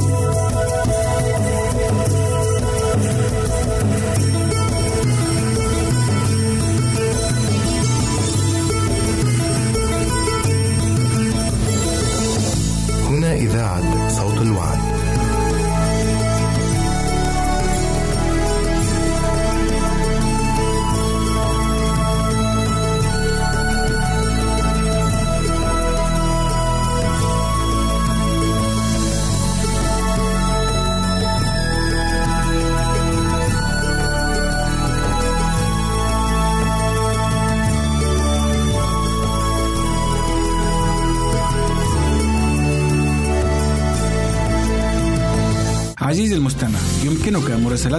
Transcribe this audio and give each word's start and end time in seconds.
هنا 0.00 0.23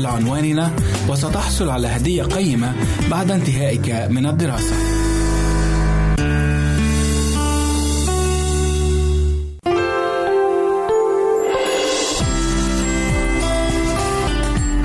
على 0.00 0.08
عنواننا 0.08 0.70
وستحصل 1.08 1.70
على 1.70 1.88
هدية 1.88 2.22
قيمة 2.22 2.74
بعد 3.10 3.30
انتهائك 3.30 3.90
من 4.10 4.26
الدراسة. 4.26 4.74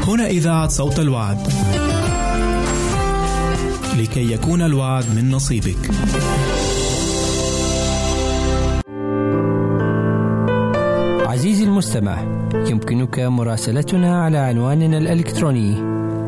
هنا 0.08 0.28
إذاعة 0.28 0.68
صوت 0.68 1.00
الوعد. 1.00 1.48
لكي 3.98 4.32
يكون 4.32 4.62
الوعد 4.62 5.06
من 5.16 5.32
نصيبك. 5.32 5.92
المستمع. 11.96 12.46
يمكنك 12.70 13.20
مراسلتنا 13.20 14.24
على 14.24 14.38
عنواننا 14.38 14.98
الإلكتروني 14.98 15.76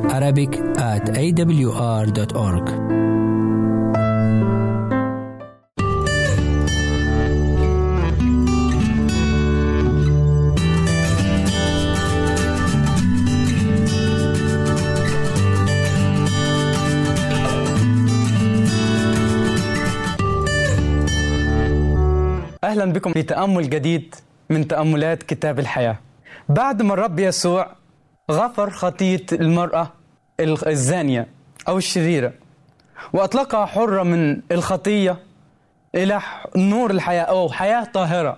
Arabic 0.09 0.55
at 0.77 1.09
awr.org 1.09 2.67
أهلا 22.63 22.85
بكم 22.85 23.13
في 23.13 23.23
تأمل 23.23 23.69
جديد 23.69 24.15
من 24.49 24.67
تأملات 24.67 25.23
كتاب 25.23 25.59
الحياة. 25.59 25.97
بعد 26.49 26.81
ما 26.81 26.93
الرب 26.93 27.19
يسوع 27.19 27.75
غفر 28.31 28.69
خطية 28.69 29.25
المرأة 29.31 29.91
الزانية 30.39 31.27
أو 31.67 31.77
الشريرة 31.77 32.33
وأطلقها 33.13 33.65
حرة 33.65 34.03
من 34.03 34.41
الخطية 34.51 35.17
إلى 35.95 36.21
نور 36.55 36.91
الحياة 36.91 37.23
أو 37.23 37.49
حياة 37.49 37.83
طاهرة. 37.83 38.37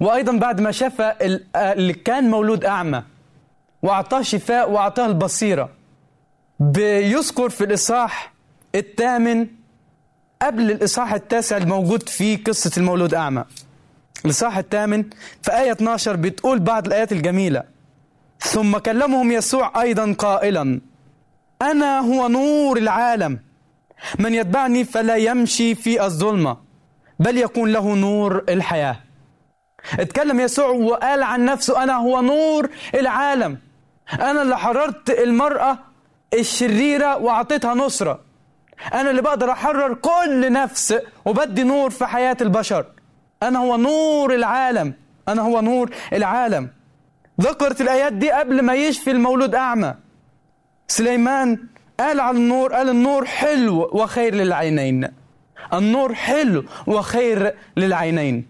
وأيضا 0.00 0.32
بعد 0.38 0.60
ما 0.60 0.70
شفى 0.70 1.14
اللي 1.56 1.92
كان 1.92 2.30
مولود 2.30 2.64
أعمى 2.64 3.02
وأعطاه 3.82 4.22
شفاء 4.22 4.70
وأعطاه 4.70 5.06
البصيرة 5.06 5.68
بيذكر 6.60 7.48
في 7.50 7.64
الإصحاح 7.64 8.32
الثامن 8.74 9.46
قبل 10.42 10.70
الإصحاح 10.70 11.12
التاسع 11.12 11.56
الموجود 11.56 12.08
فيه 12.08 12.44
قصة 12.44 12.70
المولود 12.76 13.14
أعمى. 13.14 13.44
الإصحاح 14.24 14.58
الثامن 14.58 15.04
في 15.42 15.58
آية 15.58 15.72
12 15.72 16.16
بتقول 16.16 16.58
بعض 16.58 16.86
الآيات 16.86 17.12
الجميلة. 17.12 17.62
ثم 18.40 18.78
كلمهم 18.78 19.32
يسوع 19.32 19.82
أيضا 19.82 20.12
قائلا 20.18 20.80
أنا 21.62 22.00
هو 22.00 22.28
نور 22.28 22.76
العالم. 22.78 23.38
من 24.18 24.34
يتبعني 24.34 24.84
فلا 24.84 25.16
يمشي 25.16 25.74
في 25.74 26.04
الظلمة 26.04 26.56
بل 27.18 27.38
يكون 27.38 27.72
له 27.72 27.94
نور 27.94 28.44
الحياة. 28.48 28.96
اتكلم 29.98 30.40
يسوع 30.40 30.66
وقال 30.68 31.22
عن 31.22 31.44
نفسه 31.44 31.82
أنا 31.82 31.96
هو 31.96 32.20
نور 32.20 32.70
العالم. 32.94 33.58
أنا 34.12 34.42
اللي 34.42 34.58
حررت 34.58 35.10
المرأة 35.10 35.78
الشريرة 36.34 37.16
وأعطيتها 37.16 37.74
نصرة. 37.74 38.20
أنا 38.94 39.10
اللي 39.10 39.22
بقدر 39.22 39.50
أحرر 39.50 39.94
كل 39.94 40.52
نفس 40.52 40.94
وبدي 41.24 41.62
نور 41.62 41.90
في 41.90 42.06
حياة 42.06 42.36
البشر. 42.40 42.86
أنا 43.48 43.58
هو 43.58 43.76
نور 43.76 44.34
العالم. 44.34 44.94
أنا 45.28 45.42
هو 45.42 45.60
نور 45.60 45.90
العالم. 46.12 46.70
ذكرت 47.40 47.80
الآيات 47.80 48.12
دي 48.12 48.30
قبل 48.30 48.62
ما 48.62 48.74
يشفي 48.74 49.10
المولود 49.10 49.54
أعمى. 49.54 49.94
سليمان 50.88 51.58
قال 52.00 52.20
على 52.20 52.36
النور 52.36 52.72
قال 52.72 52.88
النور 52.88 53.24
حلو 53.24 53.90
وخير 53.92 54.34
للعينين. 54.34 55.08
النور 55.72 56.14
حلو 56.14 56.64
وخير 56.86 57.54
للعينين. 57.76 58.46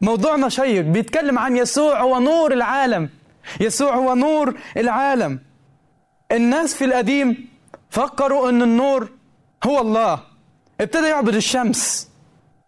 موضوعنا 0.00 0.48
شيق 0.48 0.80
بيتكلم 0.80 1.38
عن 1.38 1.56
يسوع 1.56 2.00
هو 2.00 2.18
نور 2.20 2.52
العالم. 2.52 3.08
يسوع 3.60 3.94
هو 3.94 4.14
نور 4.14 4.54
العالم. 4.76 5.40
الناس 6.32 6.74
في 6.74 6.84
القديم 6.84 7.48
فكروا 7.90 8.50
إن 8.50 8.62
النور 8.62 9.10
هو 9.64 9.80
الله. 9.80 10.20
ابتدى 10.80 11.06
يعبد 11.06 11.34
الشمس 11.34 12.10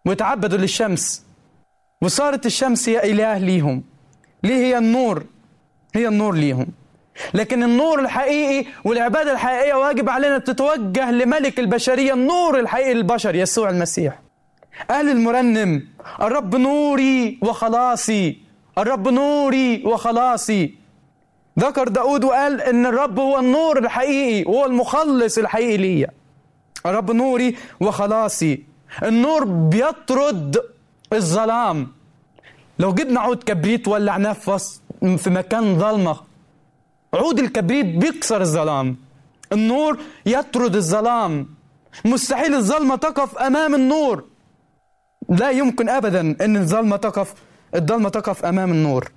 ويتعبدوا 0.07 0.59
للشمس. 0.59 1.25
وصارت 2.03 2.47
الشمس 2.47 2.89
هي 2.89 3.13
إله 3.13 3.39
ليهم. 3.39 3.83
ليه 4.45 4.55
هي 4.55 4.79
النور؟ 4.79 5.25
هي 5.95 6.09
النور 6.09 6.35
ليهم. 6.35 6.67
لكن 7.35 7.63
النور 7.63 8.01
الحقيقي 8.01 8.71
والعبادة 8.85 9.33
الحقيقية 9.33 9.75
واجب 9.75 10.09
علينا 10.09 10.39
تتوجه 10.39 11.11
لملك 11.11 11.61
البشرية 11.61 12.13
النور 12.13 12.61
الحقيقي 12.61 12.95
للبشر 12.95 13.35
يسوع 13.35 13.71
المسيح. 13.71 14.23
قال 14.91 15.09
المرنم 15.09 15.89
الرب 16.23 16.57
نوري 16.57 17.39
وخلاصي. 17.43 18.39
الرب 18.79 19.09
نوري 19.09 19.83
وخلاصي. 19.87 20.75
ذكر 21.59 21.89
داود 21.89 22.25
وقال 22.25 22.61
إن 22.61 22.87
الرب 22.87 23.19
هو 23.19 23.39
النور 23.39 23.79
الحقيقي 23.79 24.51
وهو 24.53 24.67
المخلص 24.67 25.39
الحقيقي 25.39 25.77
ليا. 25.77 26.11
الرب 26.87 27.11
نوري 27.11 27.57
وخلاصي. 27.81 28.63
النور 29.03 29.45
بيطرد 29.45 30.72
الظلام. 31.15 31.93
لو 32.79 32.95
جبنا 32.95 33.21
عود 33.21 33.43
كبريت 33.43 33.89
ولعناه 33.89 34.33
في 35.17 35.31
مكان 35.31 35.79
ظلمة 35.79 36.17
عود 37.15 37.39
الكبريت 37.39 37.87
بيكسر 37.87 38.41
الظلام. 38.41 38.97
النور 39.53 39.99
يطرد 40.27 40.77
الظلام. 40.77 41.55
مستحيل 42.05 42.55
الظلمة 42.55 42.97
تقف 42.97 43.39
أمام 43.39 43.75
النور. 43.75 44.25
لا 45.29 45.51
يمكن 45.51 45.89
أبدا 45.89 46.21
أن 46.21 46.57
الظلمة 46.57 46.97
تقف 46.97 47.35
الظلمة 47.75 48.09
تقف 48.09 48.45
أمام 48.45 48.71
النور. 48.71 49.13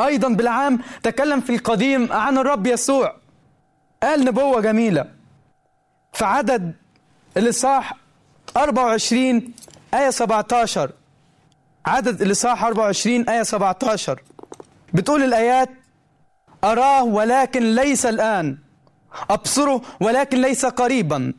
أيضا 0.00 0.28
بالعام 0.28 0.78
تكلم 1.02 1.40
في 1.40 1.54
القديم 1.54 2.12
عن 2.12 2.38
الرب 2.38 2.66
يسوع. 2.66 3.16
قال 4.02 4.24
نبوة 4.24 4.60
جميلة. 4.60 5.10
في 6.12 6.24
عدد 6.24 6.74
الإصحاح 7.36 7.96
24 8.56 9.54
آية 9.94 10.10
17 10.10 10.90
عدد 11.86 12.22
الإصحاح 12.22 12.64
24 12.64 13.28
آية 13.28 13.42
17 13.42 14.22
بتقول 14.92 15.22
الآيات 15.22 15.68
أراه 16.64 17.04
ولكن 17.04 17.74
ليس 17.74 18.06
الآن. 18.06 18.58
أبصره 19.30 19.82
ولكن 20.00 20.40
ليس 20.40 20.66
قريبا. 20.66 21.32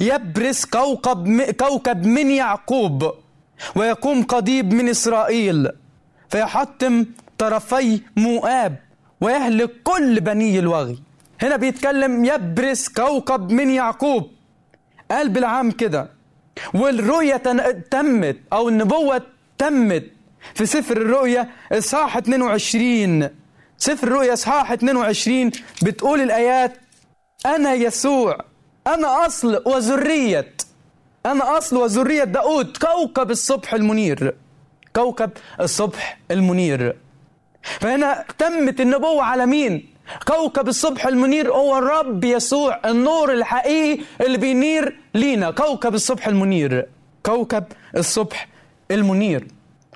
يبرز 0.00 0.64
كوكب 0.64 1.42
كوكب 1.42 2.06
من 2.06 2.30
يعقوب 2.30 3.14
ويقوم 3.76 4.22
قضيب 4.22 4.74
من 4.74 4.88
إسرائيل. 4.88 5.68
فيحطم 6.28 7.06
طرفي 7.38 8.00
مؤاب 8.16 8.76
ويهلك 9.20 9.82
كل 9.84 10.20
بني 10.20 10.58
الوغي. 10.58 10.98
هنا 11.42 11.56
بيتكلم 11.56 12.24
يبرز 12.24 12.88
كوكب 12.88 13.50
من 13.52 13.70
يعقوب. 13.70 14.30
قال 15.10 15.28
بالعام 15.28 15.70
كده 15.70 16.10
والرؤية 16.74 17.36
تمت 17.90 18.36
أو 18.52 18.68
النبوة 18.68 19.22
تمت 19.58 20.04
في 20.54 20.66
سفر 20.66 20.96
الرؤيا 20.96 21.48
إصحاح 21.72 22.16
22 22.16 23.28
سفر 23.78 24.06
الرؤيا 24.08 24.32
إصحاح 24.32 24.72
22 24.72 25.50
بتقول 25.82 26.20
الآيات 26.20 26.76
أنا 27.46 27.74
يسوع 27.74 28.38
أنا 28.86 29.26
أصل 29.26 29.62
وذرية 29.66 30.52
أنا 31.26 31.58
أصل 31.58 31.76
وذرية 31.76 32.24
داود 32.24 32.76
كوكب 32.76 33.30
الصبح 33.30 33.74
المنير 33.74 34.34
كوكب 34.96 35.30
الصبح 35.60 36.18
المنير 36.30 36.96
فهنا 37.62 38.24
تمت 38.38 38.80
النبوة 38.80 39.22
على 39.22 39.46
مين؟ 39.46 39.88
كوكب 40.28 40.68
الصبح 40.68 41.06
المنير 41.06 41.52
هو 41.52 41.78
الرب 41.78 42.24
يسوع 42.24 42.80
النور 42.84 43.32
الحقيقي 43.32 44.02
اللي 44.20 44.38
بينير 44.38 45.00
لينا 45.14 45.50
كوكب 45.50 45.94
الصبح 45.94 46.28
المنير 46.28 46.86
كوكب 47.22 47.64
الصبح 47.96 48.48
المنير. 48.90 49.46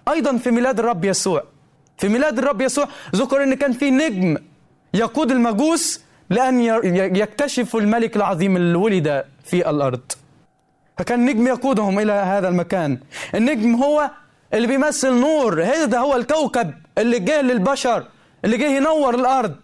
أيضا 0.08 0.36
في 0.36 0.50
ميلاد 0.50 0.78
الرب 0.78 1.04
يسوع. 1.04 1.42
في 1.98 2.08
ميلاد 2.08 2.38
الرب 2.38 2.60
يسوع 2.60 2.88
ذكر 3.16 3.42
إن 3.42 3.54
كان 3.54 3.72
في 3.72 3.90
نجم 3.90 4.36
يقود 4.94 5.30
المجوس 5.30 6.00
لأن 6.30 6.60
يكتشفوا 7.16 7.80
الملك 7.80 8.16
العظيم 8.16 8.56
اللي 8.56 8.78
ولد 8.78 9.24
في 9.44 9.70
الأرض. 9.70 10.12
فكان 10.98 11.24
نجم 11.24 11.46
يقودهم 11.46 11.98
إلى 11.98 12.12
هذا 12.12 12.48
المكان. 12.48 12.98
النجم 13.34 13.74
هو 13.74 14.10
اللي 14.54 14.66
بيمثل 14.66 15.12
نور. 15.12 15.62
هذا 15.62 15.98
هو 15.98 16.16
الكوكب 16.16 16.74
اللي 16.98 17.18
جه 17.18 17.40
للبشر 17.40 18.04
اللي 18.44 18.56
جه 18.56 18.66
ينور 18.66 19.14
الأرض. 19.14 19.56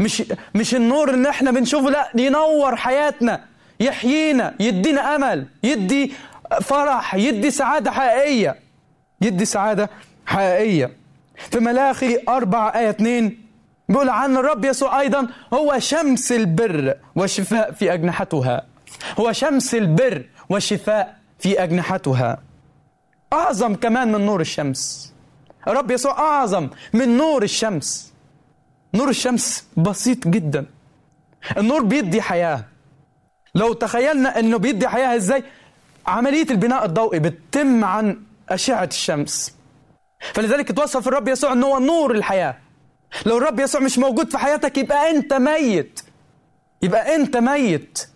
مش 0.00 0.22
مش 0.54 0.74
النور 0.74 1.14
اللي 1.14 1.30
إحنا 1.30 1.50
بنشوفه 1.50 1.90
لأ 1.90 2.10
ينور 2.14 2.76
حياتنا. 2.76 3.44
يحيينا 3.80 4.54
يدينا 4.60 5.14
أمل 5.14 5.46
يدي 5.62 6.12
فرح 6.62 7.14
يدي 7.14 7.50
سعادة 7.50 7.90
حقيقية. 7.90 8.56
يدي 9.20 9.44
سعادة 9.44 9.90
حقيقية. 10.26 10.96
في 11.50 11.58
ملاخي 11.60 12.18
أربعة 12.28 12.68
آية 12.78 12.90
2 12.90 13.38
بيقول 13.88 14.08
عن 14.08 14.36
الرب 14.36 14.64
يسوع 14.64 15.00
أيضا 15.00 15.28
هو 15.54 15.78
شمس 15.78 16.32
البر 16.32 16.94
والشفاء 17.14 17.72
في 17.72 17.94
أجنحتها. 17.94 18.66
هو 19.20 19.32
شمس 19.32 19.74
البر 19.74 20.24
والشفاء 20.48 21.16
في 21.38 21.62
أجنحتها. 21.62 22.38
أعظم 23.32 23.74
كمان 23.74 24.12
من 24.12 24.26
نور 24.26 24.40
الشمس. 24.40 25.12
الرب 25.68 25.90
يسوع 25.90 26.18
أعظم 26.18 26.68
من 26.92 27.16
نور 27.16 27.42
الشمس. 27.42 28.12
نور 28.94 29.08
الشمس 29.08 29.66
بسيط 29.76 30.28
جدا. 30.28 30.66
النور 31.56 31.82
بيدي 31.82 32.22
حياة. 32.22 32.64
لو 33.54 33.72
تخيلنا 33.72 34.38
إنه 34.38 34.56
بيدي 34.58 34.88
حياة 34.88 35.16
إزاي؟ 35.16 35.44
عملية 36.06 36.46
البناء 36.50 36.84
الضوئي 36.84 37.18
بتتم 37.18 37.84
عن 37.84 38.22
أشعة 38.48 38.84
الشمس. 38.84 39.54
فلذلك 40.34 40.72
توصف 40.72 41.08
الرب 41.08 41.28
يسوع 41.28 41.52
إنه 41.52 41.66
هو 41.66 41.78
نور 41.78 42.10
الحياة. 42.14 42.56
لو 43.26 43.38
الرب 43.38 43.60
يسوع 43.60 43.80
مش 43.80 43.98
موجود 43.98 44.30
في 44.30 44.38
حياتك 44.38 44.78
يبقى 44.78 45.10
أنت 45.10 45.32
ميت. 45.32 46.00
يبقى 46.82 47.14
أنت 47.16 47.36
ميت. 47.36 48.08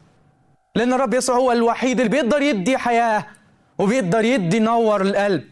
لأن 0.75 0.93
الرب 0.93 1.15
يسوع 1.15 1.37
هو 1.37 1.53
الوحيد 1.53 2.01
اللي 2.01 2.11
بيقدر 2.11 2.43
يدي 2.43 2.79
حياة 2.79 3.27
وبيقدر 3.79 4.25
يدي 4.25 4.59
نور 4.59 5.03
القلب. 5.03 5.45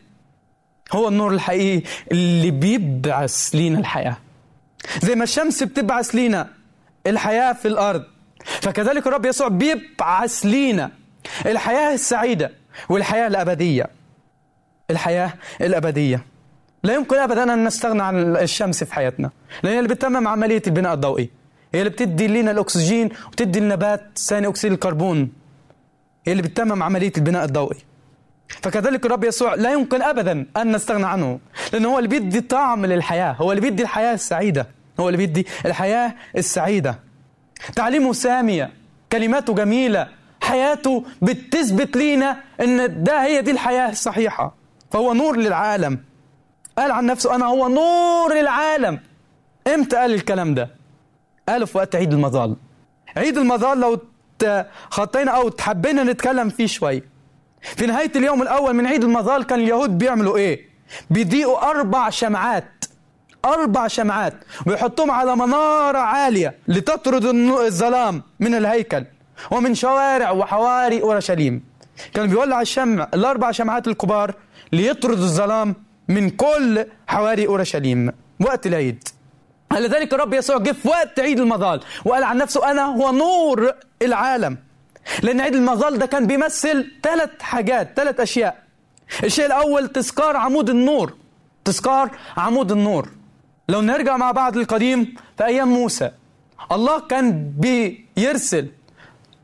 هو 0.92 1.08
النور 1.08 1.32
الحقيقي 1.32 1.88
اللي 2.12 2.50
بيبعث 2.50 3.50
لينا 3.54 3.78
الحياة. 3.78 4.16
زي 5.02 5.14
ما 5.14 5.24
الشمس 5.24 5.62
بتبعث 5.62 6.14
لينا 6.14 6.48
الحياة 7.06 7.52
في 7.52 7.68
الأرض 7.68 8.04
فكذلك 8.44 9.06
الرب 9.06 9.26
يسوع 9.26 9.48
بيبعث 9.48 10.46
لينا 10.46 10.90
الحياة 11.46 11.94
السعيدة 11.94 12.52
والحياة 12.88 13.26
الأبدية. 13.26 13.86
الحياة 14.90 15.32
الأبدية. 15.60 16.24
لا 16.84 16.94
يمكن 16.94 17.16
أبدا 17.16 17.54
أن 17.54 17.64
نستغنى 17.64 18.02
عن 18.02 18.36
الشمس 18.36 18.84
في 18.84 18.94
حياتنا. 18.94 19.30
لأن 19.62 19.78
اللي 19.78 19.88
بتتمم 19.88 20.28
عملية 20.28 20.62
البناء 20.66 20.94
الضوئي. 20.94 21.30
هي 21.74 21.80
اللي 21.80 21.90
بتدي 21.90 22.26
لنا 22.26 22.50
الأكسجين 22.50 23.08
وتدي 23.26 23.58
النبات 23.58 24.18
ثاني 24.18 24.46
أكسيد 24.46 24.72
الكربون. 24.72 25.32
هي 26.26 26.32
اللي 26.32 26.42
بتتمم 26.42 26.82
عملية 26.82 27.12
البناء 27.16 27.44
الضوئي. 27.44 27.78
فكذلك 28.48 29.06
الرب 29.06 29.24
يسوع 29.24 29.54
لا 29.54 29.72
يمكن 29.72 30.02
ابدا 30.02 30.46
أن 30.56 30.72
نستغنى 30.72 31.06
عنه. 31.06 31.40
لأنه 31.72 31.88
هو 31.88 31.98
اللي 31.98 32.08
بيدي 32.08 32.40
طعم 32.40 32.86
للحياة. 32.86 33.32
هو 33.32 33.52
اللي 33.52 33.60
بيدي 33.60 33.82
الحياة 33.82 34.14
السعيدة. 34.14 34.66
هو 35.00 35.08
اللي 35.08 35.16
بيدي 35.16 35.46
الحياة 35.66 36.14
السعيدة. 36.36 36.98
تعليمه 37.76 38.12
سامية. 38.12 38.70
كلماته 39.12 39.54
جميلة. 39.54 40.08
حياته 40.52 41.04
بتثبت 41.22 41.96
لينا 41.96 42.40
إن 42.60 43.04
ده 43.04 43.24
هي 43.24 43.42
دي 43.42 43.50
الحياة 43.50 43.90
الصحيحة. 43.90 44.54
فهو 44.90 45.12
نور 45.12 45.36
للعالم. 45.36 45.98
قال 46.78 46.92
عن 46.92 47.06
نفسه 47.06 47.34
أنا 47.34 47.46
هو 47.46 47.68
نور 47.68 48.40
العالم 48.40 49.00
إمتى 49.74 49.96
قال 49.96 50.14
الكلام 50.14 50.54
ده؟ 50.54 50.70
قاله 51.48 51.66
في 51.66 51.78
وقت 51.78 51.96
عيد 51.96 52.12
المظال 52.12 52.56
عيد 53.16 53.38
المظال 53.38 53.80
لو 53.80 53.98
خطينا 54.90 55.30
أو 55.30 55.48
تحبينا 55.48 56.02
نتكلم 56.02 56.48
فيه 56.48 56.66
شوي. 56.66 57.02
في 57.60 57.86
نهاية 57.86 58.12
اليوم 58.16 58.42
الأول 58.42 58.72
من 58.74 58.86
عيد 58.86 59.04
المظال 59.04 59.42
كان 59.44 59.60
اليهود 59.60 59.98
بيعملوا 59.98 60.36
إيه؟ 60.36 60.68
بيضيئوا 61.10 61.70
أربع 61.70 62.10
شمعات. 62.10 62.84
أربع 63.44 63.86
شمعات. 63.88 64.34
ويحطوهم 64.66 65.10
على 65.10 65.36
منارة 65.36 65.98
عالية 65.98 66.54
لتطرد 66.68 67.24
الظلام 67.24 68.22
من 68.40 68.54
الهيكل. 68.54 69.04
ومن 69.50 69.74
شوارع 69.74 70.30
وحواري 70.30 71.02
أورشليم. 71.02 71.64
كان 72.14 72.26
بيولع 72.26 72.60
الشمع 72.60 73.08
الأربع 73.14 73.50
شمعات 73.50 73.88
الكبار 73.88 74.34
ليطرد 74.72 75.18
الظلام 75.18 75.74
من 76.08 76.30
كل 76.30 76.86
حواري 77.06 77.46
أورشليم 77.46 78.12
وقت 78.40 78.66
العيد. 78.66 79.08
لذلك 79.72 80.14
الرب 80.14 80.34
يسوع 80.34 80.58
جه 80.58 80.72
في 80.72 80.88
وقت 80.88 81.20
عيد 81.20 81.40
المظال 81.40 81.80
وقال 82.04 82.24
عن 82.24 82.36
نفسه 82.36 82.70
أنا 82.70 82.84
هو 82.84 83.12
نور 83.12 83.72
العالم. 84.02 84.58
لأن 85.22 85.40
عيد 85.40 85.54
المظال 85.54 85.98
ده 85.98 86.06
كان 86.06 86.26
بيمثل 86.26 86.92
ثلاث 87.02 87.30
حاجات 87.40 87.92
ثلاث 87.96 88.20
أشياء. 88.20 88.62
الشيء 89.24 89.46
الأول 89.46 89.88
تذكار 89.88 90.36
عمود 90.36 90.70
النور 90.70 91.14
تذكار 91.64 92.10
عمود 92.36 92.72
النور. 92.72 93.08
لو 93.68 93.80
نرجع 93.80 94.16
مع 94.16 94.32
بعض 94.32 94.56
للقديم 94.56 95.14
في 95.38 95.44
أيام 95.44 95.68
موسى 95.68 96.10
الله 96.72 97.00
كان 97.00 97.52
بيرسل 98.16 98.68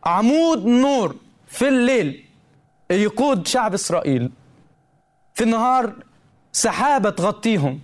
عمود 0.05 0.67
نور 0.67 1.17
في 1.47 1.69
الليل 1.69 2.25
يقود 2.91 3.47
شعب 3.47 3.75
إسرائيل. 3.75 4.31
في 5.35 5.45
النهار 5.45 5.93
سحابة 6.53 7.11
تغطيهم. 7.11 7.81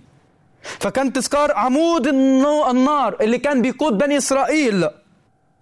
فكان 0.61 1.13
تذكار 1.13 1.51
عمود 1.51 2.07
النار 2.07 3.17
اللي 3.21 3.37
كان 3.37 3.61
بيقود 3.61 3.97
بني 3.97 4.17
إسرائيل. 4.17 4.89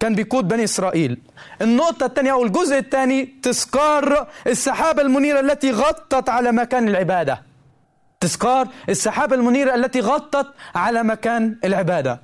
كان 0.00 0.14
بيقود 0.14 0.48
بني 0.48 0.64
إسرائيل. 0.64 1.20
النقطة 1.62 2.06
الثانية 2.06 2.32
أو 2.32 2.44
الجزء 2.44 2.78
الثاني 2.78 3.24
تذكار 3.42 4.28
السحابة 4.46 5.02
المنيرة 5.02 5.40
التي 5.40 5.70
غطت 5.70 6.28
على 6.28 6.52
مكان 6.52 6.88
العبادة. 6.88 7.42
تذكار 8.20 8.68
السحابة 8.88 9.36
المنيرة 9.36 9.74
التي 9.74 10.00
غطت 10.00 10.46
على 10.74 11.02
مكان 11.02 11.58
العبادة. 11.64 12.20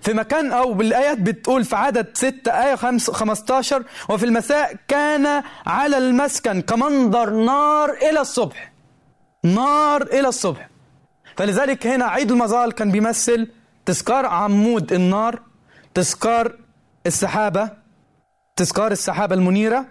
في 0.00 0.12
مكان 0.12 0.52
أو 0.52 0.74
بالآيات 0.74 1.18
بتقول 1.18 1.64
في 1.64 1.76
عدد 1.76 2.06
6 2.14 2.52
آية 2.52 2.74
15 2.74 3.84
وفي 4.08 4.24
المساء 4.26 4.76
كان 4.88 5.42
على 5.66 5.98
المسكن 5.98 6.60
كمنظر 6.60 7.30
نار 7.30 7.90
إلى 7.90 8.20
الصبح. 8.20 8.72
نار 9.44 10.02
إلى 10.02 10.28
الصبح. 10.28 10.68
فلذلك 11.36 11.86
هنا 11.86 12.04
عيد 12.04 12.30
المظال 12.30 12.72
كان 12.72 12.90
بيمثل 12.90 13.48
تذكار 13.86 14.26
عمود 14.26 14.92
النار 14.92 15.40
تذكار 15.94 16.52
السحابة 17.06 17.70
تذكار 18.56 18.92
السحابة 18.92 19.34
المنيرة. 19.34 19.86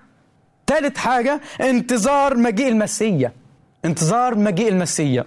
ثالث 0.67 0.97
حاجة 0.97 1.41
انتظار 1.61 2.37
مجيء 2.37 2.67
المسيا 2.69 3.31
انتظار 3.85 4.35
مجيء 4.35 4.69
المسيا 4.69 5.25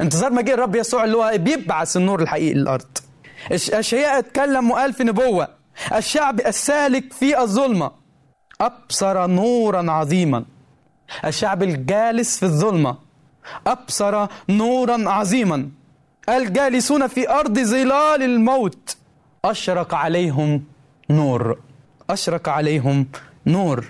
انتظار 0.00 0.32
مجيء 0.32 0.54
الرب 0.54 0.76
يسوع 0.76 1.04
اللي 1.04 1.16
هو 1.16 1.32
بيبعث 1.36 1.96
النور 1.96 2.22
الحقيقي 2.22 2.54
للأرض. 2.54 2.98
أشياء 3.52 4.18
اتكلم 4.18 4.70
وقال 4.70 4.92
في 4.92 5.04
نبوة. 5.04 5.48
الشعب 5.94 6.40
السالك 6.40 7.12
في 7.12 7.38
الظلمة. 7.38 7.90
أبصر 8.60 9.26
نورا 9.26 9.92
عظيما. 9.92 10.44
الشعب 11.24 11.62
الجالس 11.62 12.38
في 12.38 12.42
الظلمة. 12.42 12.98
أبصر 13.66 14.26
نورا 14.48 15.10
عظيما. 15.10 15.70
الجالسون 16.28 17.06
في 17.06 17.30
أرض 17.30 17.58
ظلال 17.58 18.22
الموت. 18.22 18.96
أشرق 19.44 19.94
عليهم 19.94 20.64
نور. 21.10 21.58
أشرق 22.10 22.48
عليهم 22.48 23.06
نور. 23.46 23.84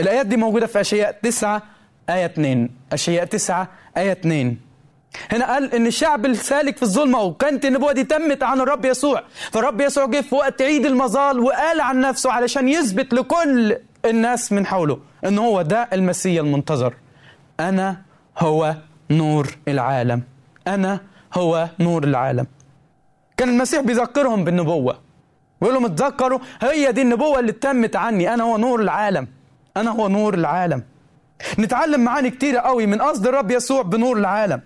الآيات 0.00 0.26
دي 0.26 0.36
موجودة 0.36 0.66
في 0.66 0.80
أشياء 0.80 1.18
9 1.22 1.62
آية 2.10 2.24
2 2.26 2.70
أشياء 2.92 3.24
9 3.24 3.68
آية 3.96 4.12
2 4.12 4.56
هنا 5.32 5.52
قال 5.52 5.74
إن 5.74 5.86
الشعب 5.86 6.26
السالك 6.26 6.76
في 6.76 6.82
الظلمة 6.82 7.20
وكانت 7.20 7.64
النبوة 7.64 7.92
دي 7.92 8.04
تمت 8.04 8.42
عن 8.42 8.60
الرب 8.60 8.84
يسوع. 8.84 9.22
فالرب 9.52 9.80
يسوع 9.80 10.06
جه 10.06 10.20
في 10.20 10.34
وقت 10.34 10.62
عيد 10.62 10.86
المظال 10.86 11.40
وقال 11.40 11.80
عن 11.80 12.00
نفسه 12.00 12.32
علشان 12.32 12.68
يثبت 12.68 13.14
لكل 13.14 13.76
الناس 14.04 14.52
من 14.52 14.66
حوله 14.66 14.98
إن 15.24 15.38
هو 15.38 15.62
ده 15.62 15.88
المسيح 15.92 16.40
المنتظر. 16.42 16.94
أنا 17.60 17.96
هو 18.38 18.74
نور 19.10 19.56
العالم. 19.68 20.22
أنا 20.66 21.00
هو 21.34 21.68
نور 21.80 22.04
العالم. 22.04 22.46
كان 23.36 23.48
المسيح 23.48 23.80
بيذكرهم 23.80 24.44
بالنبوة. 24.44 24.98
ويقول 25.60 25.74
لهم 25.74 25.84
اتذكروا 25.84 26.38
هي 26.62 26.92
دي 26.92 27.02
النبوة 27.02 27.38
اللي 27.38 27.52
تمت 27.52 27.96
عني. 27.96 28.34
أنا 28.34 28.44
هو 28.44 28.56
نور 28.56 28.80
العالم. 28.80 29.28
أنا 29.76 29.90
هو 29.90 30.08
نور 30.08 30.34
العالم. 30.34 30.82
نتعلم 31.58 32.00
معاني 32.00 32.30
كتيرة 32.30 32.60
قوي 32.60 32.86
من 32.86 33.02
قصد 33.02 33.26
الرب 33.26 33.50
يسوع 33.50 33.82
بنور 33.82 34.16
العالم. 34.16 34.60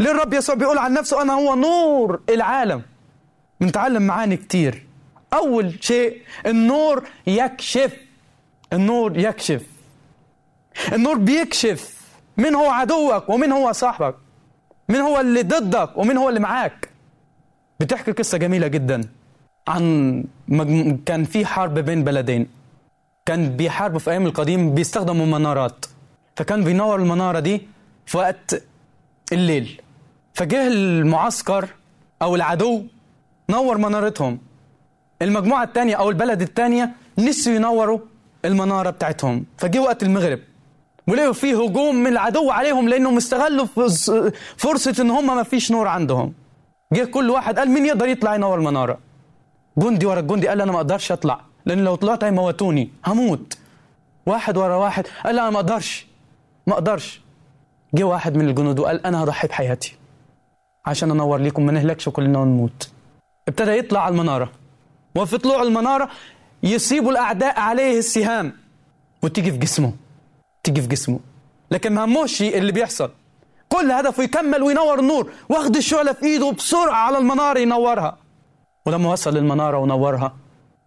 ليه 0.00 0.10
الرب 0.10 0.34
يسوع 0.34 0.54
بيقول 0.54 0.78
عن 0.78 0.92
نفسه 0.92 1.22
أنا 1.22 1.32
هو 1.32 1.54
نور 1.54 2.20
العالم. 2.28 2.82
بنتعلم 3.60 4.02
معاني 4.02 4.36
كتير. 4.36 4.86
أول 5.34 5.84
شيء 5.84 6.22
النور 6.46 7.04
يكشف. 7.26 7.92
النور 8.72 9.18
يكشف. 9.18 9.62
النور 10.92 11.18
بيكشف 11.18 11.96
مين 12.36 12.54
هو 12.54 12.70
عدوك 12.70 13.28
ومين 13.28 13.52
هو 13.52 13.72
صاحبك 13.72 14.14
مين 14.88 15.00
هو 15.00 15.20
اللي 15.20 15.42
ضدك 15.42 15.98
ومين 15.98 16.16
هو 16.16 16.28
اللي 16.28 16.40
معاك. 16.40 16.88
بتحكي 17.80 18.12
قصة 18.12 18.38
جميلة 18.38 18.66
جدا 18.66 19.00
عن. 19.68 20.24
كان 21.06 21.24
في 21.24 21.46
حرب 21.46 21.78
بين 21.78 22.04
بلدين. 22.04 22.46
كان 23.26 23.56
بيحاربوا 23.56 23.98
في 23.98 24.10
أيام 24.10 24.26
القديم 24.26 24.74
بيستخدموا 24.74 25.26
منارات. 25.26 25.86
فكان 26.36 26.64
بينور 26.64 27.00
المنارة 27.00 27.40
دي 27.40 27.68
في 28.06 28.18
وقت 28.18 28.62
الليل. 29.32 29.80
فجه 30.34 30.66
المعسكر 30.66 31.68
أو 32.22 32.34
العدو 32.36 32.82
نور 33.50 33.78
منارتهم. 33.78 34.38
المجموعة 35.22 35.64
الثانية 35.64 35.94
أو 35.96 36.10
البلد 36.10 36.42
الثانية 36.42 36.90
نسوا 37.18 37.52
ينوروا 37.52 37.98
المنارة 38.44 38.90
بتاعتهم. 38.90 39.44
فجه 39.58 39.78
وقت 39.78 40.02
المغرب. 40.02 40.38
ولقوا 41.08 41.32
فيه 41.32 41.64
هجوم 41.64 41.94
من 41.94 42.06
العدو 42.06 42.50
عليهم 42.50 42.88
لأنهم 42.88 43.16
استغلوا 43.16 43.66
فرص- 43.66 44.10
فرصة 44.56 44.94
إن 45.00 45.10
هم 45.10 45.26
ما 45.36 45.42
فيش 45.42 45.72
نور 45.72 45.88
عندهم. 45.88 46.32
جه 46.92 47.04
كل 47.04 47.30
واحد 47.30 47.58
قال 47.58 47.70
مين 47.70 47.86
يقدر 47.86 48.06
يطلع 48.08 48.34
ينور 48.34 48.58
المناره 48.58 48.98
جندي 49.78 50.06
ورا 50.06 50.20
الجندي 50.20 50.48
قال 50.48 50.60
أنا 50.60 50.72
ما 50.72 50.78
أقدرش 50.78 51.12
أطلع 51.12 51.40
لأن 51.66 51.84
لو 51.84 51.94
طلعت 51.94 52.24
هيموتوني 52.24 52.90
هموت. 53.06 53.58
واحد 54.26 54.56
ورا 54.56 54.76
واحد 54.76 55.06
قال 55.24 55.38
أنا 55.38 55.50
ما 55.50 55.56
أقدرش 55.56 56.06
ما 56.66 56.74
أقدرش. 56.74 57.20
جه 57.96 58.04
واحد 58.04 58.36
من 58.36 58.48
الجنود 58.48 58.78
وقال 58.78 59.06
أنا 59.06 59.24
هضحي 59.24 59.48
بحياتي 59.48 59.96
عشان 60.86 61.10
أنور 61.10 61.38
ليكم 61.38 61.66
ما 61.66 61.72
نهلكش 61.72 62.08
كلنا 62.08 62.38
ونموت. 62.38 62.90
ابتدى 63.48 63.70
يطلع 63.70 64.00
على 64.00 64.12
المنارة. 64.12 64.52
وفي 65.14 65.38
طلوع 65.38 65.62
المنارة 65.62 66.08
يصيبوا 66.62 67.10
الأعداء 67.10 67.60
عليه 67.60 67.98
السهام. 67.98 68.52
وتيجي 69.22 69.52
في 69.52 69.58
جسمه 69.58 69.92
تيجي 70.64 70.82
في 70.82 70.88
جسمه. 70.88 71.20
لكن 71.70 71.92
ما 71.94 72.04
هموش 72.04 72.42
اللي 72.42 72.72
بيحصل. 72.72 73.10
كل 73.68 73.90
هدفه 73.90 74.22
يكمل 74.22 74.62
وينور 74.62 74.98
النور 74.98 75.32
واخد 75.48 75.76
الشعلة 75.76 76.12
في 76.12 76.26
إيده 76.26 76.50
بسرعة 76.50 76.94
على 76.94 77.18
المنارة 77.18 77.58
ينورها. 77.58 78.16
ولما 78.86 79.12
وصل 79.12 79.34
للمنارة 79.34 79.78
ونورها 79.78 80.36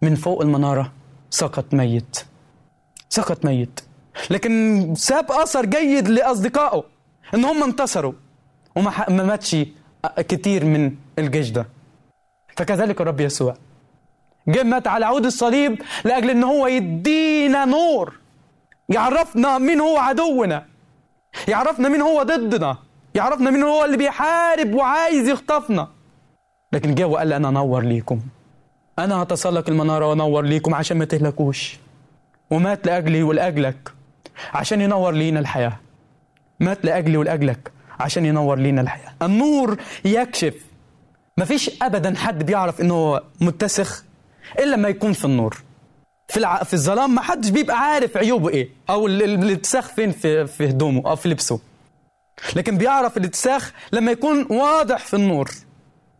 من 0.02 0.14
فوق 0.14 0.42
المنارة 0.42 0.92
سقط 1.30 1.74
ميت. 1.74 2.24
سقط 3.08 3.44
ميت. 3.44 3.80
لكن 4.30 4.94
ساب 4.94 5.32
أثر 5.32 5.66
جيد 5.66 6.08
لأصدقائه. 6.08 6.84
إن 7.34 7.44
هم 7.44 7.62
انتصروا 7.62 8.12
وما 8.76 8.90
ما 9.08 9.22
ماتش 9.24 9.56
كتير 10.16 10.64
من 10.64 10.94
الجيش 11.18 11.50
ده. 11.50 11.66
فكذلك 12.56 13.00
الرب 13.00 13.20
يسوع 13.20 13.54
جه 14.48 14.62
مات 14.62 14.86
على 14.86 15.06
عود 15.06 15.26
الصليب 15.26 15.82
لأجل 16.04 16.30
إن 16.30 16.44
هو 16.44 16.66
يدينا 16.66 17.64
نور. 17.64 18.18
يعرفنا 18.88 19.58
مين 19.58 19.80
هو 19.80 19.98
عدونا. 19.98 20.66
يعرفنا 21.48 21.88
مين 21.88 22.00
هو 22.00 22.22
ضدنا. 22.22 22.76
يعرفنا 23.14 23.50
مين 23.50 23.62
هو 23.62 23.84
اللي 23.84 23.96
بيحارب 23.96 24.74
وعايز 24.74 25.28
يخطفنا. 25.28 25.88
لكن 26.72 26.94
جه 26.94 27.06
وقال 27.06 27.32
أنا 27.32 27.48
أنور 27.48 27.82
ليكم. 27.82 28.20
أنا 28.98 29.22
هتسلق 29.22 29.68
المنارة 29.68 30.06
وأنور 30.06 30.44
ليكم 30.44 30.74
عشان 30.74 30.98
ما 30.98 31.04
تهلكوش. 31.04 31.78
ومات 32.50 32.86
لأجلي 32.86 33.22
ولأجلك 33.22 33.92
عشان 34.54 34.80
ينور 34.80 35.12
لينا 35.12 35.40
الحياة. 35.40 35.80
مات 36.60 36.84
لأجلي 36.84 37.16
ولأجلك 37.16 37.72
عشان 38.00 38.26
ينور 38.26 38.58
لينا 38.58 38.80
الحياة. 38.80 39.12
النور 39.22 39.76
يكشف. 40.04 40.54
مفيش 41.38 41.70
ابدا 41.82 42.14
حد 42.16 42.46
بيعرف 42.46 42.80
إنه 42.80 42.94
هو 42.94 43.22
متسخ 43.40 44.04
إلا 44.58 44.76
لما 44.76 44.88
يكون 44.88 45.12
في 45.12 45.24
النور. 45.24 45.56
في 46.28 46.36
الع... 46.36 46.62
في 46.62 46.74
الظلام 46.74 47.14
ما 47.14 47.20
حدش 47.22 47.48
بيبقى 47.48 47.76
عارف 47.78 48.16
عيوبه 48.16 48.48
إيه 48.48 48.68
أو 48.90 49.06
ال- 49.06 49.22
ال- 49.22 49.42
الاتساخ 49.44 49.88
فين 49.88 50.10
في 50.12 50.46
في 50.46 50.68
هدومه 50.68 51.10
أو 51.10 51.16
في 51.16 51.28
لبسه. 51.28 51.60
لكن 52.56 52.76
بيعرف 52.78 53.16
الاتساخ 53.16 53.72
لما 53.92 54.12
يكون 54.12 54.46
واضح 54.50 54.98
في 55.06 55.14
النور. 55.16 55.50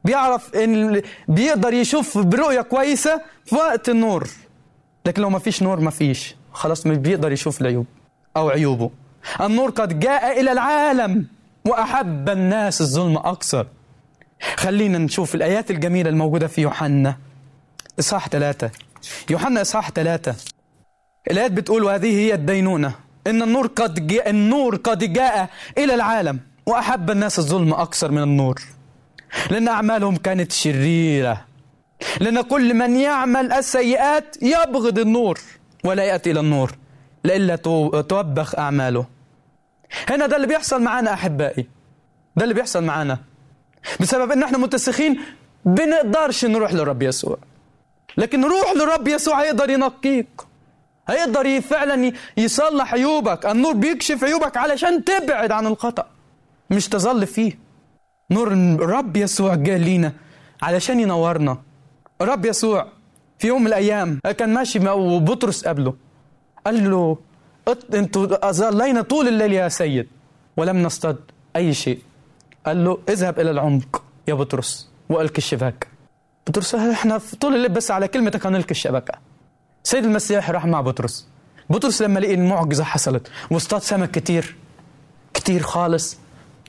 بيعرف 0.05 0.55
إن 0.55 1.03
بيقدر 1.29 1.73
يشوف 1.75 2.19
برؤية 2.19 2.61
كويسة 2.61 3.21
في 3.47 3.55
وقت 3.55 3.89
النور. 3.89 4.29
لكن 5.07 5.23
لو 5.23 5.31
ما 5.31 5.39
فيش 5.39 5.63
نور 5.63 5.81
ما 5.81 5.91
فيش 5.91 6.35
خلاص 6.53 6.87
مش 6.87 6.97
بيقدر 6.97 7.33
يشوف 7.33 7.61
العيوب 7.61 7.87
أو 8.37 8.49
عيوبه. 8.51 8.91
النور 9.41 9.71
قد 9.71 10.01
جاء 10.01 10.41
إلى 10.41 10.53
العالم 10.53 11.27
وأحب 11.65 12.29
الناس 12.29 12.81
الظلم 12.81 13.17
أكثر. 13.17 13.67
خلينا 14.57 14.99
نشوف 14.99 15.35
الآيات 15.35 15.71
الجميلة 15.71 16.11
الموجودة 16.11 16.47
في 16.47 16.61
يوحنا. 16.61 17.17
إصحاح 17.99 18.29
ثلاثة. 18.29 18.71
يوحنا 19.31 19.61
إصحاح 19.61 19.91
ثلاثة. 19.91 20.35
الآيات 21.31 21.53
بتقول 21.53 21.85
وهذه 21.85 22.19
هي 22.19 22.35
الدينونة. 22.35 22.95
إن 23.27 23.43
النور 23.43 23.67
قد 23.67 24.07
جاء 24.07 24.31
النور 24.31 24.77
قد 24.77 25.13
جاء 25.13 25.51
إلى 25.79 25.95
العالم 25.95 26.41
وأحب 26.67 27.11
الناس 27.11 27.39
الظلم 27.39 27.75
أكثر 27.75 28.11
من 28.11 28.23
النور. 28.23 28.63
لأن 29.51 29.69
أعمالهم 29.69 30.17
كانت 30.17 30.53
شريرة. 30.53 31.45
لأن 32.21 32.41
كل 32.41 32.75
من 32.75 32.97
يعمل 32.97 33.53
السيئات 33.53 34.37
يبغض 34.43 34.99
النور 34.99 35.41
ولا 35.85 36.05
يأتي 36.05 36.31
إلى 36.31 36.41
النور. 36.41 36.73
لئلا 37.25 37.57
تو- 37.57 38.01
توبخ 38.01 38.59
أعماله. 38.59 39.07
هنا 40.09 40.27
ده 40.27 40.37
اللي 40.37 40.47
بيحصل 40.47 40.83
معانا 40.83 41.13
أحبائي. 41.13 41.67
ده 42.37 42.43
اللي 42.45 42.55
بيحصل 42.55 42.85
معانا. 42.85 43.19
بسبب 44.01 44.31
إن 44.33 44.43
إحنا 44.43 44.59
متسخين 44.59 45.21
بنقدرش 45.65 46.45
نروح 46.45 46.73
للرب 46.73 47.03
يسوع. 47.03 47.39
لكن 48.17 48.45
روح 48.45 48.73
للرب 48.77 49.09
يسوع 49.09 49.43
هيقدر 49.43 49.71
ينقيك. 49.71 50.29
هيقدر 51.09 51.61
فعلا 51.61 52.13
يصلح 52.37 52.95
عيوبك. 52.95 53.47
النور 53.47 53.73
بيكشف 53.73 54.25
عيوبك 54.25 54.57
علشان 54.57 55.05
تبعد 55.05 55.53
عن 55.53 55.67
الخطأ. 55.67 56.07
مش 56.71 56.89
تظل 56.89 57.27
فيه. 57.27 57.59
نور 58.31 58.53
الرب 58.53 59.17
يسوع 59.17 59.55
جه 59.55 59.77
لينا 59.77 60.13
علشان 60.63 61.01
ينورنا. 61.01 61.59
الرب 62.21 62.45
يسوع 62.47 62.87
في 63.39 63.47
يوم 63.47 63.61
من 63.61 63.67
الأيام 63.67 64.21
كان 64.39 64.55
ماشي 64.55 64.89
وبطرس 64.89 65.65
قابله 65.65 65.95
قال 66.67 66.91
له 66.91 67.17
"أت- 67.71 67.95
أنتوا 67.95 68.51
ظلينا 68.51 69.03
طول 69.03 69.29
الليل 69.29 69.53
يا 69.53 69.69
سيد 69.69 70.09
ولم 70.57 70.83
نصطاد 70.83 71.17
أي 71.57 71.75
شيء. 71.75 71.99
قال 72.67 72.85
له 72.85 72.99
اذهب 73.09 73.41
إلى 73.41 73.51
العمق 73.51 74.03
يا 74.29 74.35
بطرس 74.35 74.89
والك 75.09 75.39
الشباك. 75.39 75.87
بطرس 76.47 76.75
إحنا 76.75 77.21
طول 77.41 77.55
الليل 77.55 77.69
بس 77.73 77.91
على 77.91 78.09
كلمتك 78.09 78.47
هنلقي 78.47 78.71
الشبكه 78.71 79.15
سيد 79.85 80.05
المسيح 80.05 80.51
راح 80.51 80.67
مع 80.67 80.81
بطرس. 80.81 81.27
بطرس 81.71 82.03
لما 82.03 82.21
لقي 82.21 82.35
المعجزة 82.35 82.85
حصلت 82.85 83.31
واصطاد 83.51 83.83
سمك 83.83 84.11
كتير 84.11 84.57
كتير 85.35 85.63
خالص. 85.63 86.17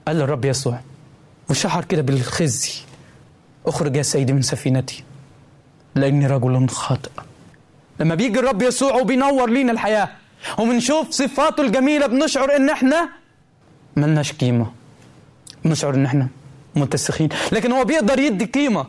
قال 0.08 0.16
للرب 0.16 0.46
يسوع 0.46 0.80
وشعر 1.50 1.86
كده 1.86 2.02
بالخزي 2.02 2.72
أخرج 3.66 3.96
يا 3.96 4.02
سيدي 4.04 4.34
من 4.34 4.42
سفينتي 4.42 5.04
لأني 5.96 6.28
رجل 6.28 6.70
خاطئ. 6.70 7.10
لما 8.00 8.16
بيجي 8.16 8.40
الرب 8.40 8.62
يسوع 8.62 8.96
وبينور 8.96 9.50
لينا 9.50 9.72
الحياة 9.72 10.10
وبنشوف 10.58 11.10
صفاته 11.10 11.62
الجميلة 11.62 12.08
بنشعر 12.08 12.56
إن 12.56 12.70
إحنا 12.70 13.10
ملناش 13.96 14.34
قيمة. 14.34 14.72
بنشعر 15.66 15.94
إن 15.94 16.06
إحنا 16.06 16.28
متسخين. 16.76 17.30
لكن 17.52 17.72
هو 17.72 17.84
بيقدر 17.84 18.20
يدي 18.20 18.46
قيمة. 18.46 18.86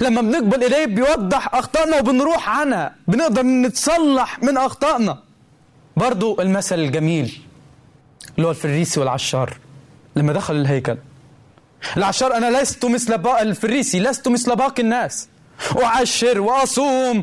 لما 0.00 0.20
بنقبل 0.20 0.64
إليه 0.64 0.86
بيوضح 0.86 1.54
أخطائنا 1.54 1.98
وبنروح 1.98 2.48
عنها. 2.48 2.94
بنقدر 3.08 3.42
نتصلح 3.42 4.42
من 4.42 4.56
أخطائنا. 4.56 5.18
برضو 5.96 6.40
المثل 6.40 6.78
الجميل 6.78 7.38
اللي 8.36 8.46
هو 8.46 8.50
الفريسي 8.50 9.00
والعشار. 9.00 9.58
لما 10.16 10.32
دخل 10.32 10.56
الهيكل 10.56 10.96
العشار 11.96 12.36
أنا 12.36 12.62
لست 12.62 12.84
مثل 12.84 13.26
الفريسي 13.40 14.00
لست 14.00 14.28
مثل 14.28 14.56
باقي 14.56 14.82
الناس. 14.82 15.28
أعشر 15.82 16.40
وأصوم 16.40 17.22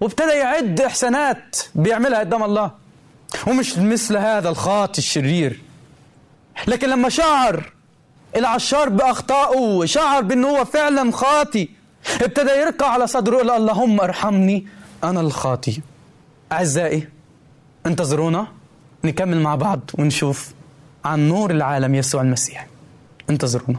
وابتدى 0.00 0.32
يعد 0.32 0.80
إحسانات 0.80 1.56
بيعملها 1.74 2.18
قدام 2.18 2.42
الله. 2.42 2.70
ومش 3.46 3.78
مثل 3.78 4.16
هذا 4.16 4.48
الخاطي 4.48 4.98
الشرير. 4.98 5.60
لكن 6.66 6.88
لما 6.88 7.08
شعر 7.08 7.72
العشار 8.36 8.88
بأخطائه 8.88 9.84
شعر 9.84 10.22
بان 10.22 10.44
هو 10.44 10.64
فعلا 10.64 11.12
خاطي 11.12 11.68
ابتدى 12.22 12.50
يركع 12.50 12.86
على 12.86 13.06
صدره 13.06 13.36
يقول 13.36 13.50
اللهم 13.50 14.00
ارحمني 14.00 14.66
أنا 15.04 15.20
الخاطي. 15.20 15.80
أعزائي 16.52 17.08
انتظرونا 17.86 18.46
نكمل 19.04 19.40
مع 19.40 19.54
بعض 19.54 19.80
ونشوف 19.98 20.50
عن 21.04 21.28
نور 21.28 21.50
العالم 21.50 21.94
يسوع 21.94 22.22
المسيح. 22.22 22.66
انتظرونا. 23.30 23.78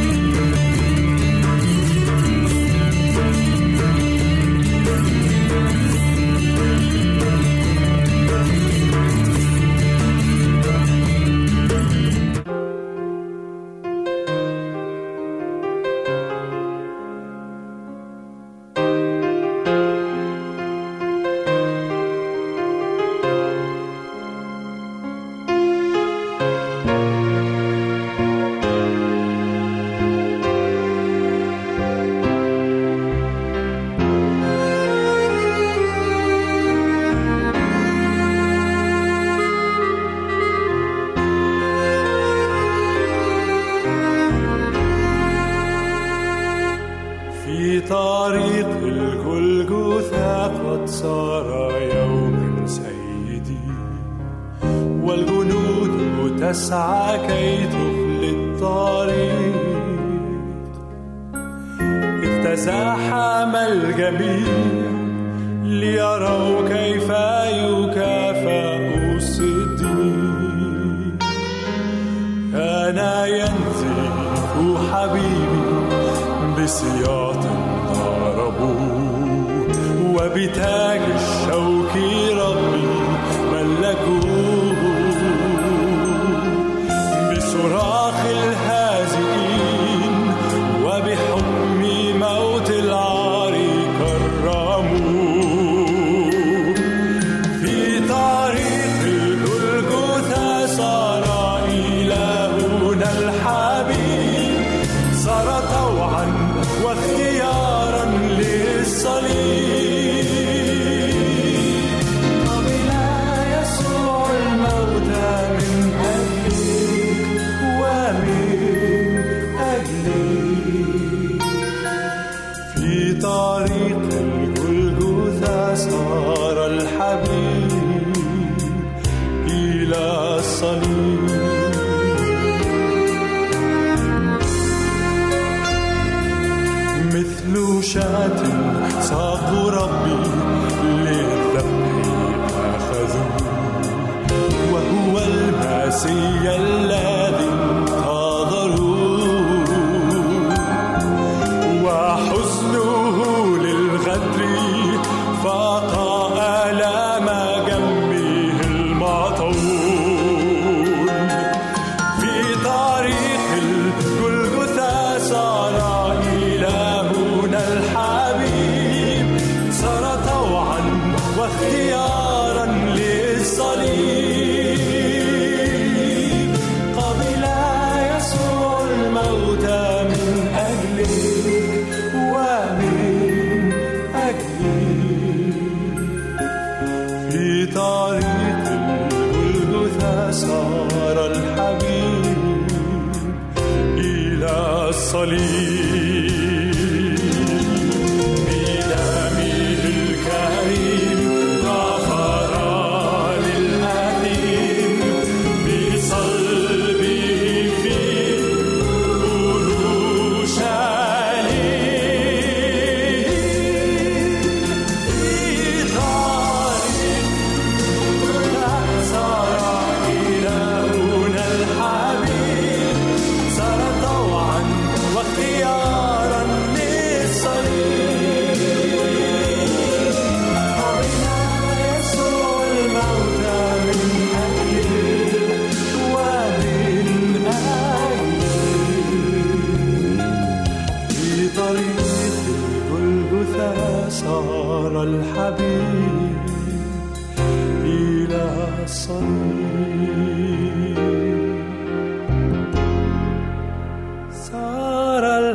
المسيا 145.91 146.55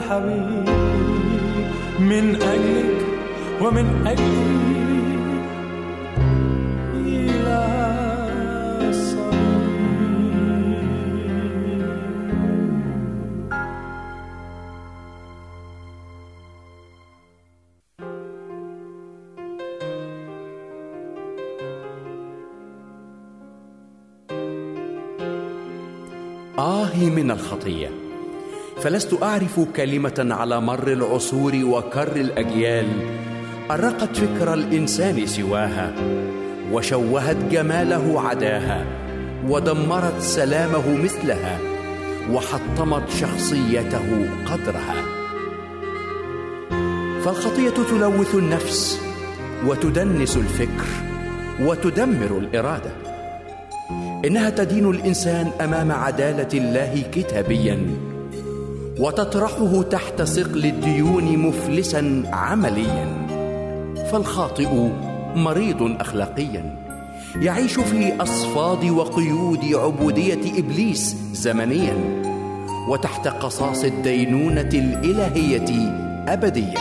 الحبيب 0.06 0.68
من 2.00 2.36
أجلك 2.42 3.06
ومن 3.60 4.06
أجلي 4.06 4.46
آه 26.58 27.10
من 27.10 27.30
الخطية. 27.30 28.05
فلست 28.82 29.22
أعرف 29.22 29.60
كلمة 29.76 30.26
على 30.30 30.60
مر 30.60 30.92
العصور 30.92 31.52
وكر 31.64 32.16
الأجيال. 32.16 32.86
أرقت 33.70 34.16
فكر 34.16 34.54
الإنسان 34.54 35.26
سواها 35.26 35.92
وشوهت 36.72 37.36
جماله 37.50 38.20
عداها 38.20 38.84
ودمرت 39.48 40.20
سلامه 40.20 40.96
مثلها 41.04 41.58
وحطمت 42.32 43.10
شخصيته 43.10 44.28
قدرها. 44.46 44.96
فالخطية 47.24 47.84
تلوث 47.90 48.34
النفس 48.34 49.00
وتدنس 49.66 50.36
الفكر 50.36 50.86
وتدمر 51.60 52.38
الإرادة. 52.38 52.90
إنها 54.24 54.50
تدين 54.50 54.90
الإنسان 54.90 55.50
أمام 55.60 55.92
عدالة 55.92 56.58
الله 56.58 57.02
كتابيا. 57.12 58.15
وتطرحه 58.98 59.82
تحت 59.82 60.22
ثقل 60.22 60.64
الديون 60.64 61.38
مفلسا 61.38 62.22
عمليا. 62.32 63.26
فالخاطئ 64.12 64.68
مريض 65.34 65.96
اخلاقيا. 66.00 66.76
يعيش 67.36 67.80
في 67.80 68.22
أصفاد 68.22 68.84
وقيود 68.84 69.64
عبودية 69.74 70.58
إبليس 70.58 71.16
زمنيا. 71.32 71.96
وتحت 72.88 73.28
قصاص 73.28 73.84
الدينونة 73.84 74.70
الإلهية 74.74 75.90
ابديا. 76.28 76.80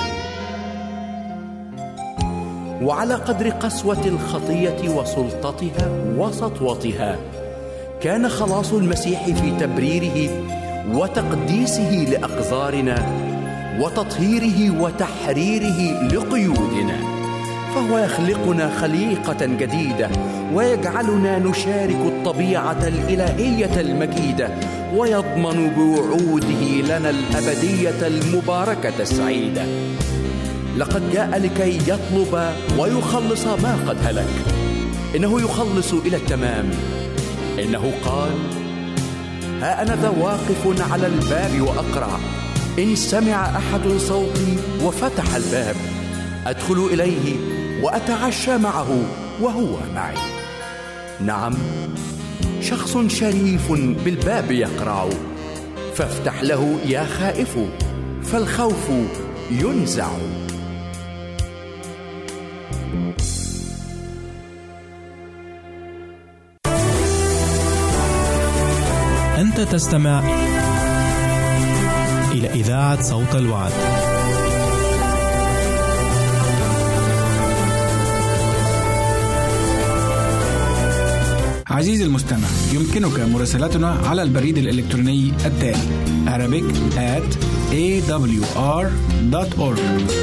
وعلى 2.81 3.13
قدر 3.13 3.49
قسوة 3.49 4.05
الخطية 4.05 4.89
وسلطتها 4.89 5.89
وسطوتها 6.17 7.19
كان 8.01 8.29
خلاص 8.29 8.73
المسيح 8.73 9.25
في 9.25 9.51
تبريره 9.59 10.29
وتقديسه 10.93 12.07
لأقذارنا 12.11 13.05
وتطهيره 13.79 14.81
وتحريره 14.81 16.07
لقيودنا. 16.13 16.97
فهو 17.75 17.97
يخلقنا 17.97 18.79
خليقة 18.81 19.45
جديدة 19.45 20.09
ويجعلنا 20.53 21.39
نشارك 21.39 21.97
الطبيعة 22.05 22.87
الإلهية 22.87 23.81
المجيدة 23.81 24.49
ويضمن 24.95 25.71
بوعوده 25.77 26.97
لنا 26.97 27.09
الأبدية 27.09 28.07
المباركة 28.07 28.93
السعيدة. 28.99 29.65
لقد 30.77 31.11
جاء 31.11 31.39
لكي 31.43 31.77
يطلب 31.77 32.53
ويخلص 32.79 33.45
ما 33.45 33.77
قد 33.87 33.97
هلك. 34.05 34.55
إنه 35.15 35.41
يخلص 35.41 35.93
إلى 35.93 36.17
التمام. 36.17 36.69
إنه 37.63 37.91
قال 38.05 38.31
ها 39.65 39.81
أنا 39.81 39.95
ذا 39.95 40.09
واقف 40.09 40.91
على 40.91 41.07
الباب 41.07 41.61
واقرع 41.61 42.19
إن 42.79 42.95
سمع 42.95 43.57
أحد 43.57 43.87
صوتي 43.97 44.57
وفتح 44.83 45.35
الباب. 45.35 45.75
أدخل 46.47 46.89
إليه 46.93 47.35
وأتعشى 47.83 48.57
معه 48.57 48.87
وهو 49.41 49.77
معي. 49.95 50.15
نعم 51.21 51.53
شخص 52.61 52.97
شريف 53.07 53.71
بالباب 54.05 54.51
يقرع 54.51 55.09
فافتح 55.95 56.43
له 56.43 56.79
يا 56.85 57.05
خائف 57.05 57.57
فالخوف 58.23 58.89
ينزع. 59.51 60.07
تستمع 69.65 70.23
إلى 72.31 72.49
إذاعة 72.49 73.01
صوت 73.01 73.35
الوعد. 73.35 73.71
عزيزي 81.75 82.03
المستمع 82.03 82.47
يمكنك 82.73 83.19
مراسلتنا 83.19 83.89
على 83.91 84.23
البريد 84.23 84.57
الإلكتروني 84.57 85.33
التالي 85.45 86.05
Arabic 86.25 86.63
at 86.95 87.35
awr.org 87.71 89.79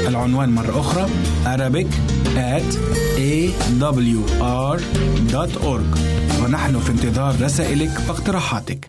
العنوان 0.07 0.49
مرة 0.49 0.79
أخرى 0.79 1.09
Arabic 1.45 1.87
at 2.35 2.75
awr.org 3.17 4.83
ونحن 6.43 6.79
في 6.79 6.89
انتظار 6.91 7.35
رسائلك 7.41 7.91
واقتراحاتك. 8.09 8.87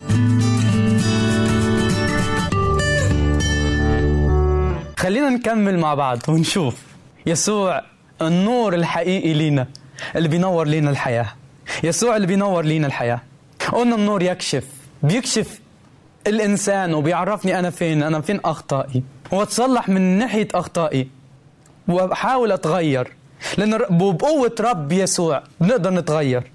خلينا 4.97 5.29
نكمل 5.29 5.79
مع 5.79 5.93
بعض 5.93 6.19
ونشوف. 6.27 6.75
يسوع 7.25 7.81
النور 8.21 8.73
الحقيقي 8.75 9.33
لينا 9.33 9.67
اللي 10.15 10.27
بينور 10.27 10.67
لينا 10.67 10.89
الحياة. 10.91 11.27
يسوع 11.83 12.15
اللي 12.15 12.27
بينور 12.27 12.65
لينا 12.65 12.87
الحياة. 12.87 13.21
قلنا 13.71 13.95
النور 13.95 14.21
يكشف 14.21 14.63
بيكشف 15.03 15.59
الإنسان 16.27 16.93
وبيعرفني 16.93 17.59
أنا 17.59 17.69
فين 17.69 18.03
أنا 18.03 18.21
فين 18.21 18.39
أخطائي. 18.45 19.03
وأتصلح 19.31 19.89
من 19.89 20.01
ناحية 20.01 20.47
أخطائي. 20.55 21.07
وأحاول 21.87 22.51
أتغير 22.51 23.13
لأن 23.57 23.77
بقوة 23.77 24.55
رب 24.59 24.91
يسوع 24.91 25.43
بنقدر 25.61 25.89
نتغير. 25.89 26.51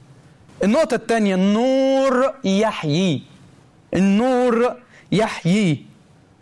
النقطة 0.65 0.95
الثانية 0.95 1.35
النور 1.35 2.33
يحيي. 2.45 3.23
النور 3.95 4.75
يحيي. 5.13 5.85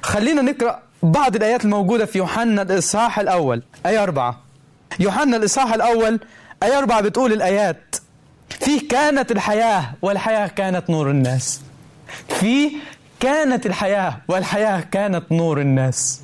خلينا 0.02 0.42
نقرأ 0.42 0.82
بعض 1.02 1.36
الآيات 1.36 1.64
الموجودة 1.64 2.04
في 2.06 2.18
يوحنا 2.18 2.62
الإصحاح 2.62 3.18
الأول 3.18 3.62
آية 3.86 4.02
أربعة. 4.02 4.40
يوحنا 5.00 5.36
الإصحاح 5.36 5.74
الأول 5.74 6.20
آية 6.62 6.78
أربعة 6.78 7.00
بتقول 7.00 7.32
الآيات 7.32 7.96
فيه 8.60 8.88
كانت 8.88 9.30
الحياة 9.32 9.94
والحياة 10.02 10.46
كانت 10.46 10.90
نور 10.90 11.10
الناس. 11.10 11.60
فيه 12.28 12.72
كانت 13.20 13.66
الحياة 13.66 14.18
والحياة 14.28 14.80
كانت 14.80 15.32
نور 15.32 15.60
الناس. 15.60 16.20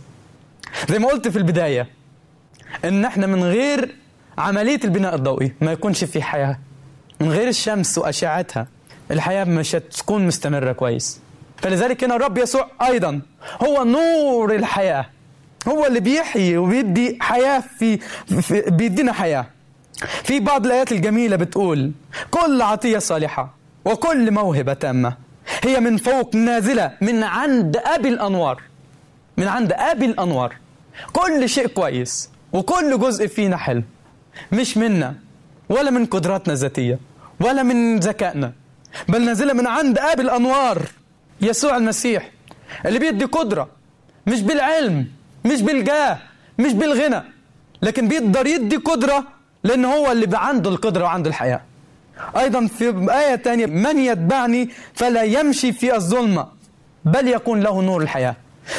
زي 0.89 0.99
ما 0.99 1.09
قلت 1.09 1.29
في 1.29 1.39
البداية 1.39 1.87
إن 2.85 3.05
إحنا 3.05 3.27
من 3.27 3.45
غير 3.45 3.95
عملية 4.39 4.81
البناء 4.85 5.15
الضوئي 5.15 5.53
ما 5.61 5.73
يكونش 5.73 6.05
في 6.05 6.23
حياة. 6.23 6.59
من 7.21 7.31
غير 7.31 7.49
الشمس 7.49 7.99
وأشعتها 7.99 8.67
الحياة 9.11 9.45
مش 9.45 9.75
هتكون 9.75 10.27
مستمرة 10.27 10.73
كويس. 10.73 11.21
فلذلك 11.57 12.05
هنا 12.05 12.17
الرب 12.17 12.39
يسوع 12.39 12.71
أيضا 12.83 13.21
هو 13.65 13.85
نور 13.85 14.55
الحياة. 14.55 15.07
هو 15.69 15.87
اللي 15.87 16.01
بيحيي 16.01 16.57
وبيدي 16.57 17.19
حياة 17.21 17.63
في, 17.79 17.99
في 18.43 18.61
بيدينا 18.71 19.13
حياة. 19.13 19.47
في 20.25 20.41
بعض 20.41 20.67
الآيات 20.67 20.93
الجميلة 20.93 21.37
بتقول 21.37 21.93
كل 22.31 22.63
عطية 22.63 22.99
صالحة 22.99 23.55
وكل 23.85 24.31
موهبة 24.31 24.73
تامة 24.73 25.17
هي 25.65 25.81
من 25.81 25.97
فوق 25.97 26.35
نازلة 26.37 26.93
من 27.01 27.23
عند 27.23 27.77
أبي 27.77 28.09
الأنوار. 28.09 28.63
من 29.37 29.49
عند 29.49 29.73
أبي 29.73 30.05
الأنوار. 30.07 30.57
كل 31.13 31.49
شيء 31.49 31.67
كويس 31.67 32.31
وكل 32.53 32.99
جزء 32.99 33.27
فينا 33.27 33.57
حلو. 33.57 33.83
مش 34.53 34.77
منا 34.77 35.15
ولا 35.69 35.91
من 35.91 36.07
قدراتنا 36.07 36.53
الذاتية 36.53 36.99
ولا 37.41 37.63
من 37.63 37.99
ذكائنا 37.99 38.53
بل 39.09 39.25
نازلة 39.25 39.53
من 39.53 39.67
عند 39.67 39.99
أبي 39.99 40.23
الأنوار. 40.23 40.83
يسوع 41.41 41.77
المسيح 41.77 42.31
اللي 42.87 42.99
بيدي 42.99 43.25
قدرة 43.25 43.69
مش 44.27 44.41
بالعلم 44.43 45.07
مش 45.45 45.63
بالجاه 45.63 46.19
مش 46.59 46.73
بالغنى 46.73 47.23
لكن 47.83 48.09
بيقدر 48.09 48.47
يدي 48.47 48.77
قدرة 48.77 49.25
لأن 49.65 49.85
هو 49.85 50.13
اللي 50.13 50.39
عنده 50.39 50.71
القدرة 50.71 51.05
وعنده 51.05 51.29
الحياة. 51.31 51.61
أيضا 52.37 52.67
في 52.67 53.07
آية 53.11 53.35
تانية 53.35 53.67
من 53.67 53.99
يتبعني 53.99 54.71
فلا 54.95 55.23
يمشي 55.23 55.73
في 55.73 55.95
الظلمة 55.95 56.47
بل 57.05 57.29
يكون 57.29 57.61
له 57.61 57.83
نور 57.83 58.03
الحياة. 58.03 58.37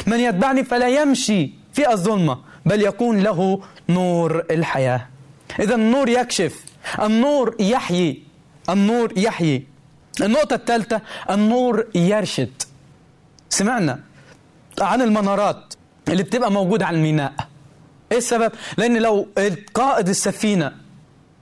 من 0.07 0.19
يتبعني 0.19 0.63
فلا 0.63 0.87
يمشي 0.87 1.51
في 1.73 1.91
الظلمة 1.91 2.37
بل 2.65 2.81
يكون 2.81 3.19
له 3.19 3.61
نور 3.89 4.45
الحياة. 4.51 5.07
إذا 5.59 5.75
النور 5.75 6.09
يكشف 6.09 6.63
النور 7.01 7.55
يحيي 7.59 8.23
النور 8.69 9.13
يحيي. 9.17 9.67
النقطة 10.21 10.53
الثالثة 10.53 11.01
النور 11.29 11.87
يرشد. 11.95 12.61
سمعنا 13.49 13.99
عن 14.81 15.01
المنارات 15.01 15.73
اللي 16.07 16.23
بتبقى 16.23 16.51
موجودة 16.51 16.85
على 16.85 16.97
الميناء. 16.97 17.33
إيه 18.15 18.21
السبب؟ 18.21 18.51
لأن 18.77 18.97
لو 18.97 19.27
قائد 19.73 20.09
السفينة 20.09 20.71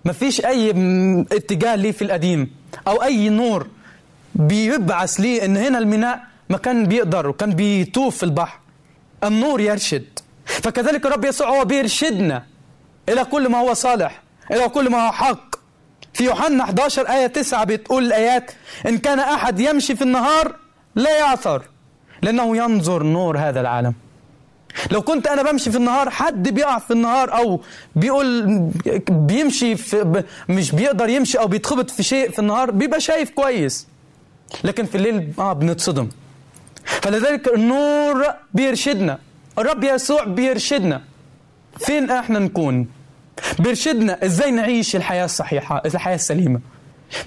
مفيش 0.06 0.42
م- 0.46 1.22
اتجاه 1.32 1.76
ليه 1.76 1.92
في 1.92 2.02
القديم 2.02 2.52
أو 2.88 3.04
أي 3.04 3.30
نور 3.30 3.68
بيبعث 4.36 5.20
ليه 5.20 5.46
إن 5.46 5.58
هنا 5.58 5.78
الميناء 5.80 6.20
ما 6.50 6.58
كان 6.58 6.86
بيقدر 6.86 7.28
وكان 7.28 7.50
بيطوف 7.52 8.18
في 8.18 8.24
البحر 8.24 8.60
النور 9.24 9.62
يرشد. 9.62 10.20
فكذلك 10.46 11.06
الرب 11.06 11.26
يسوع 11.26 11.50
هو 11.50 11.66
بيرشدنا 11.66 12.46
إلى 13.10 13.26
كل 13.26 13.50
ما 13.50 13.58
هو 13.58 13.74
صالح 13.74 14.22
إلى 14.52 14.70
كل 14.70 14.90
ما 14.92 15.08
هو 15.08 15.12
حق. 15.12 15.56
في 16.14 16.24
يوحنا 16.24 16.64
11 16.64 17.10
آية 17.10 17.28
9 17.28 17.64
بتقول 17.64 18.04
الآيات 18.06 18.52
إن 18.88 18.98
كان 18.98 19.20
أحد 19.20 19.60
يمشي 19.60 19.96
في 19.96 20.02
النهار 20.02 20.56
لا 20.96 21.18
يعثر 21.20 21.62
لأنه 22.22 22.58
ينظر 22.58 23.04
نور 23.04 23.38
هذا 23.38 23.62
العالم. 23.62 23.94
لو 24.92 25.02
كنت 25.02 25.28
أنا 25.28 25.52
بمشي 25.52 25.72
في 25.72 25.78
النهار 25.78 26.10
حد 26.10 26.50
بيقع 26.50 26.80
في 26.80 26.92
النهار 26.92 27.34
أو 27.38 27.62
بيقول 27.96 28.48
بيمشي 29.10 29.76
في 29.76 30.24
مش 30.50 30.72
بيقدر 30.72 31.10
يمشي 31.10 31.40
أو 31.40 31.48
بيتخبط 31.48 31.90
في 31.90 32.04
شيء 32.04 32.32
في 32.32 32.40
النهار 32.40 32.72
بيبقى 32.72 33.00
شايف 33.02 33.30
كويس. 33.30 33.88
لكن 34.64 34.86
في 34.86 34.96
الليل 34.96 35.34
آه 35.40 35.54
بنتصدم. 35.54 36.10
فلذلك 36.86 37.48
النور 37.54 38.26
بيرشدنا. 38.54 39.20
الرب 39.60 39.84
يسوع 39.84 40.24
بيرشدنا. 40.24 41.02
فين 41.80 42.10
إحنا 42.12 42.40
نكون؟ 42.40 42.88
بيرشدنا 43.60 44.26
إزاي 44.26 44.52
نعيش 44.52 44.96
الحياة 44.96 45.26
الصحيحة 45.26 45.82
الحياة 45.86 46.16
السليمة. 46.16 46.60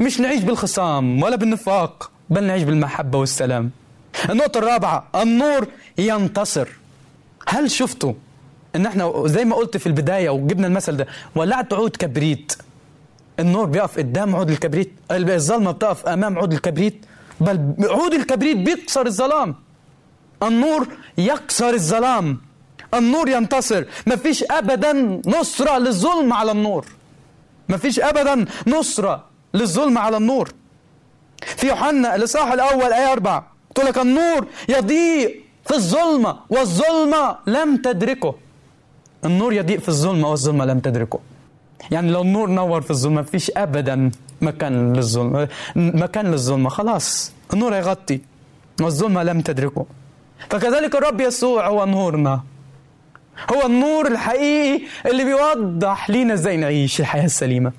مش 0.00 0.20
نعيش 0.20 0.42
بالخصام 0.42 1.22
ولا 1.22 1.36
بالنفاق 1.36 2.10
بل 2.30 2.44
نعيش 2.44 2.62
بالمحبة 2.62 3.18
والسلام. 3.18 3.70
النقطة 4.30 4.58
الرابعة 4.58 5.08
النور 5.14 5.66
ينتصر. 5.98 6.68
هل 7.48 7.70
شفتوا 7.70 8.12
ان 8.76 8.86
إحنا 8.86 9.12
زي 9.26 9.44
ما 9.44 9.56
قلت 9.56 9.76
في 9.76 9.86
البداية 9.86 10.30
وجبنا 10.30 10.66
المثل 10.66 10.96
ده 10.96 11.06
ولعت 11.34 11.72
عود 11.72 11.96
كبريت. 11.96 12.52
النور 13.40 13.64
بيقف 13.66 13.98
قدام 13.98 14.36
عود 14.36 14.50
الكبريت 14.50 14.92
الظلمة 15.10 15.70
بتقف 15.70 16.06
أمام 16.06 16.38
عود 16.38 16.52
الكبريت 16.52 17.06
بل 17.40 17.74
عود 17.80 18.14
الكبريت 18.14 18.56
بيكسر 18.56 19.06
الظلام. 19.06 19.54
النور 20.42 20.86
يكسر 21.18 21.74
الظلام. 21.74 22.40
النور 22.94 23.28
ينتصر. 23.28 23.84
مفيش 24.06 24.44
ابدا 24.50 25.20
نصرة 25.26 25.78
للظلم 25.78 26.32
على 26.32 26.52
النور. 26.52 26.86
مفيش 27.68 28.00
ابدا 28.00 28.44
نصرة 28.66 29.24
للظلم 29.54 29.98
على 29.98 30.16
النور. 30.16 30.50
في 31.56 31.66
يوحنا 31.68 32.14
الإصحاح 32.14 32.52
الأول 32.52 32.92
آية 32.92 33.12
4 33.12 33.52
تقول 33.74 33.86
لك 33.86 33.98
النور 33.98 34.46
يضيء 34.68 35.45
في 35.66 35.74
الظلمة 35.74 36.36
والظلمة 36.50 37.36
لم 37.46 37.76
تدركه. 37.76 38.34
النور 39.24 39.52
يضيء 39.52 39.78
في 39.78 39.88
الظلمة 39.88 40.30
والظلمة 40.30 40.64
لم 40.64 40.80
تدركه. 40.80 41.20
يعني 41.90 42.10
لو 42.10 42.22
النور 42.22 42.50
نور 42.50 42.80
في 42.80 42.90
الظلمة 42.90 43.20
مفيش 43.20 43.50
ابدا 43.56 44.10
مكان 44.40 44.92
للظلم 44.92 45.48
مكان 45.76 46.30
للظلمة 46.30 46.68
خلاص. 46.68 47.32
النور 47.52 47.74
يغطي 47.74 48.20
والظلمة 48.80 49.22
لم 49.22 49.40
تدركه. 49.40 49.86
فكذلك 50.50 50.94
الرب 50.94 51.20
يسوع 51.20 51.68
هو 51.68 51.84
نورنا. 51.86 52.42
هو 53.52 53.66
النور 53.66 54.06
الحقيقي 54.06 54.84
اللي 55.06 55.24
بيوضح 55.24 56.10
لينا 56.10 56.34
إزاي 56.34 56.56
نعيش 56.56 57.00
الحياة 57.00 57.24
السليمة. 57.24 57.72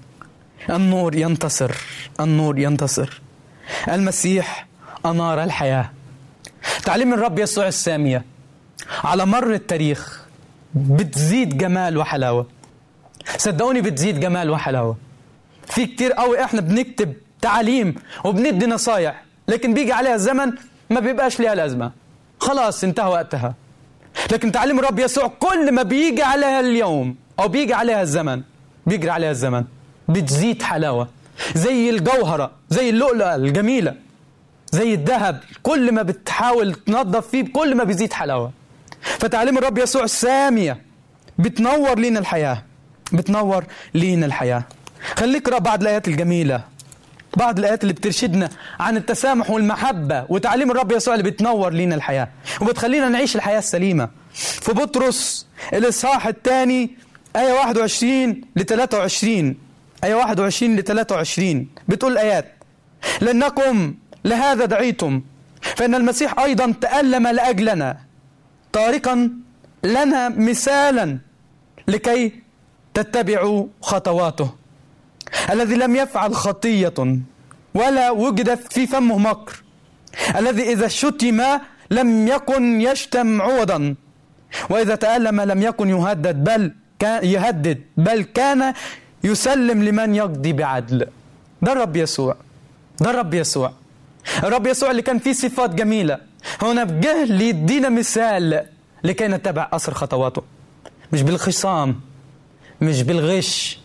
النور 0.69 1.15
ينتصر 1.15 1.71
النور 2.19 2.59
ينتصر. 2.59 3.21
المسيح 3.87 4.67
أنار 5.05 5.43
الحياة. 5.43 5.91
تعليم 6.83 7.13
الرب 7.13 7.39
يسوع 7.39 7.67
السامية 7.67 8.25
على 9.03 9.25
مر 9.25 9.53
التاريخ 9.53 10.25
بتزيد 10.75 11.57
جمال 11.57 11.97
وحلاوة. 11.97 12.47
صدقوني 13.37 13.81
بتزيد 13.81 14.19
جمال 14.19 14.49
وحلاوة. 14.49 14.97
في 15.67 15.85
كتير 15.85 16.13
قوي 16.13 16.43
إحنا 16.43 16.61
بنكتب 16.61 17.13
تعاليم 17.41 17.95
وبندي 18.23 18.65
نصايح 18.65 19.23
لكن 19.47 19.73
بيجي 19.73 19.91
عليها 19.91 20.15
الزمن 20.15 20.53
ما 20.89 20.99
بيبقاش 20.99 21.39
ليها 21.39 21.55
لازمة. 21.55 21.91
خلاص 22.39 22.83
انتهى 22.83 23.09
وقتها. 23.09 23.55
لكن 24.31 24.51
تعليم 24.51 24.79
الرب 24.79 24.99
يسوع 24.99 25.27
كل 25.27 25.71
ما 25.71 25.83
بيجي 25.83 26.23
عليها 26.23 26.59
اليوم 26.59 27.15
أو 27.39 27.47
بيجي 27.47 27.73
عليها 27.73 28.01
الزمن 28.01 28.41
بيجري 28.85 29.09
عليها 29.09 29.31
الزمن 29.31 29.63
بتزيد 30.09 30.61
حلاوة. 30.61 31.07
زي 31.55 31.89
الجوهرة 31.89 32.51
زي 32.69 32.89
اللؤلؤة 32.89 33.35
الجميلة. 33.35 33.95
زي 34.71 34.93
الذهب 34.93 35.39
كل 35.63 35.91
ما 35.91 36.01
بتحاول 36.01 36.73
تنظف 36.73 37.27
فيه 37.27 37.53
كل 37.53 37.75
ما 37.75 37.83
بيزيد 37.83 38.13
حلاوة. 38.13 38.51
فتعليم 39.01 39.57
الرب 39.57 39.77
يسوع 39.77 40.03
السامية 40.03 40.81
بتنور 41.39 41.99
لينا 41.99 42.19
الحياة. 42.19 42.63
بتنور 43.13 43.63
لينا 43.93 44.25
الحياة. 44.25 44.63
خليك 45.15 45.47
اقرأ 45.47 45.59
بعض 45.59 45.81
الآيات 45.81 46.07
الجميلة. 46.07 46.63
بعض 47.37 47.59
الآيات 47.59 47.81
اللي 47.83 47.93
بترشدنا 47.93 48.49
عن 48.79 48.97
التسامح 48.97 49.49
والمحبة 49.49 50.25
وتعليم 50.29 50.71
الرب 50.71 50.91
يسوع 50.91 51.13
اللي 51.15 51.31
بتنور 51.31 51.73
لينا 51.73 51.95
الحياة. 51.95 52.27
وبتخلينا 52.61 53.09
نعيش 53.09 53.35
الحياة 53.35 53.59
السليمة. 53.59 54.09
في 54.33 54.73
بطرس 54.73 55.47
الإصحاح 55.73 56.27
الثاني 56.27 56.91
آية 57.35 57.53
21 57.53 58.41
ل 58.55 58.63
23 58.65 59.57
آية 60.03 60.15
21 60.15 60.75
ل 60.75 60.83
23 60.83 61.67
بتقول 61.87 62.11
الآيات 62.11 62.53
لأنكم 63.21 63.93
لهذا 64.27 64.65
دعيتم. 64.65 65.21
فإن 65.61 65.95
المسيح 65.95 66.39
أيضا 66.39 66.73
تألم 66.81 67.27
لأجلنا. 67.27 67.97
تاركا 68.73 69.29
لنا 69.83 70.29
مثالا 70.29 71.17
لكي 71.87 72.21
تتبعوا 72.93 73.67
خطواته. 73.81 74.49
الذي 75.51 75.75
لم 75.75 75.95
يفعل 75.95 76.35
خطية 76.35 76.99
ولا 77.73 78.11
وجد 78.11 78.55
في 78.55 78.87
فمه 78.87 79.17
مكر. 79.17 79.63
الذي 80.35 80.63
إذا 80.73 80.87
شتم 80.87 81.41
لم 81.91 82.27
يكن 82.27 82.81
يشتم 82.81 83.41
عوضا. 83.41 83.95
وإذا 84.69 84.95
تألم 84.95 85.41
لم 85.41 85.61
يكن 85.63 85.89
يهدد 85.89 86.43
بل 86.43 86.73
كان 86.99 87.25
يهدد 87.25 87.81
بل 87.97 88.21
كان 88.21 88.73
يسلم 89.23 89.83
لمن 89.83 90.15
يقضي 90.15 90.53
بعدل. 90.53 91.07
ده 91.61 91.71
الرب 91.71 91.95
يسوع. 91.95 92.35
ده 93.01 93.09
الرب 93.09 93.33
يسوع. 93.33 93.73
الرب 94.43 94.67
يسوع 94.67 94.91
اللي 94.91 95.01
كان 95.01 95.19
فيه 95.19 95.33
صفات 95.33 95.75
جميلة. 95.75 96.17
هنا 96.61 96.83
جه 96.83 97.23
ليدينا 97.23 97.89
مثال 97.89 98.65
لكي 99.03 99.27
نتبع 99.27 99.69
أثر 99.73 99.93
خطواته. 99.93 100.43
مش 101.13 101.21
بالخصام 101.21 101.99
مش 102.81 103.01
بالغش 103.03 103.79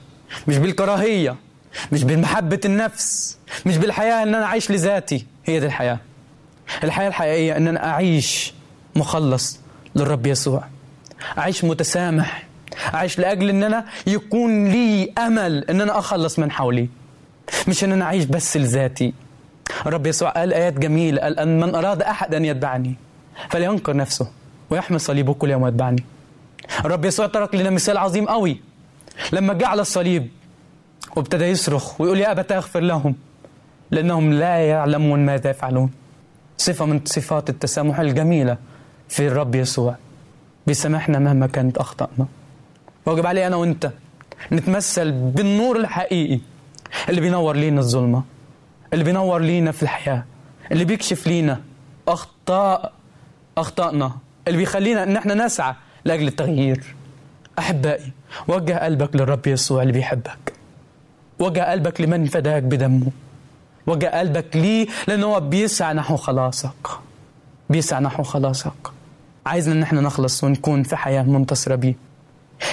مش 0.49 0.59
بالكراهية 0.59 1.37
مش 1.93 2.05
بمحبة 2.05 2.61
النفس 2.64 3.39
مش 3.66 3.76
بالحياة 3.76 4.22
إن 4.22 4.35
أنا 4.35 4.45
أعيش 4.45 4.70
لذاتي. 4.70 5.26
هي 5.45 5.61
دي 5.61 5.66
الحياة. 5.66 5.99
الحياة 6.85 7.09
الحقيقية 7.09 7.57
إن 7.57 7.68
أنا 7.68 7.89
أعيش 7.89 8.55
مخلص 8.97 9.61
للرب 9.97 10.26
يسوع. 10.26 10.64
أعيش 11.39 11.64
متسامح. 11.64 12.47
أعيش 12.95 13.18
لأجل 13.18 13.49
إن 13.49 13.62
أنا 13.62 13.85
يكون 14.07 14.68
لي 14.68 15.12
أمل 15.18 15.64
إن 15.70 15.80
أنا 15.80 15.99
أخلص 15.99 16.39
من 16.39 16.51
حولي. 16.51 16.89
مش 17.68 17.85
إن 17.85 17.93
أنا 17.93 18.05
أعيش 18.05 18.24
بس 18.24 18.57
لذاتي. 18.57 19.14
الرب 19.86 20.06
يسوع 20.06 20.30
قال 20.30 20.54
آيات 20.54 20.78
جميلة 20.78 21.20
قال 21.22 21.38
أن 21.38 21.60
من 21.60 21.74
أراد 21.74 22.02
أحد 22.02 22.34
أن 22.34 22.44
يتبعني 22.44 22.94
فلينكر 23.50 23.96
نفسه 23.96 24.30
ويحمل 24.70 25.00
صليبه 25.00 25.34
كل 25.34 25.50
يوم 25.50 25.62
ويتبعني. 25.62 26.04
الرب 26.84 27.04
يسوع 27.04 27.26
ترك 27.26 27.54
لنا 27.54 27.70
مثال 27.70 27.98
عظيم 27.98 28.26
قوي. 28.26 28.60
لما 29.32 29.54
جه 29.54 29.66
على 29.66 29.82
الصليب 29.82 30.28
وابتدى 31.16 31.44
يصرخ 31.44 32.00
ويقول 32.00 32.18
يا 32.18 32.30
أبت 32.30 32.52
أغفر 32.52 32.80
لهم 32.80 33.14
لأنهم 33.90 34.32
لا 34.32 34.56
يعلمون 34.58 35.26
ماذا 35.26 35.50
يفعلون. 35.50 35.90
صفة 36.56 36.84
من 36.84 37.00
صفات 37.04 37.50
التسامح 37.50 38.00
الجميلة 38.00 38.56
في 39.08 39.26
الرب 39.26 39.54
يسوع. 39.54 39.96
بيسامحنا 40.66 41.18
مهما 41.18 41.46
كانت 41.46 41.78
أخطأنا. 41.78 42.26
واجب 43.06 43.26
علي 43.26 43.46
أنا 43.46 43.56
وأنت 43.56 43.90
نتمثل 44.52 45.12
بالنور 45.12 45.76
الحقيقي 45.76 46.40
اللي 47.08 47.20
بينور 47.20 47.56
لينا 47.56 47.80
الظلمة. 47.80 48.22
اللي 48.93 49.05
بينور 49.05 49.40
لينا 49.40 49.72
في 49.72 49.82
الحياة 49.82 50.24
اللي 50.72 50.84
بيكشف 50.84 51.26
لينا 51.26 51.61
أخطاء 52.09 52.93
أخطائنا 53.59 54.12
اللي 54.49 54.59
بيخلينا 54.59 55.03
إن 55.03 55.16
إحنا 55.16 55.34
نسعى 55.34 55.74
لأجل 56.05 56.28
التغيير. 56.28 56.95
أحبائي 57.59 58.12
وجه 58.49 58.84
قلبك 58.84 59.16
للرب 59.16 59.47
يسوع 59.47 59.82
اللي 59.82 59.93
بيحبك. 59.93 60.53
وجه 61.38 61.70
قلبك 61.70 62.01
لمن 62.01 62.26
فداك 62.26 62.62
بدمه. 62.62 63.07
وجه 63.86 64.18
قلبك 64.18 64.57
ليه؟ 64.57 64.86
لأنه 65.09 65.26
هو 65.26 65.40
بيسعى 65.40 65.95
نحو 65.95 66.16
خلاصك. 66.16 66.88
بيسعى 67.70 68.01
نحو 68.01 68.22
خلاصك. 68.22 68.72
عايزنا 69.47 69.74
ان 69.74 69.82
إحنا 69.82 70.01
نخلص 70.01 70.45
ونكون 70.45 70.82
في 70.82 70.97
حياة 70.97 71.22
منتصرة 71.22 71.74
بيه. 71.74 71.95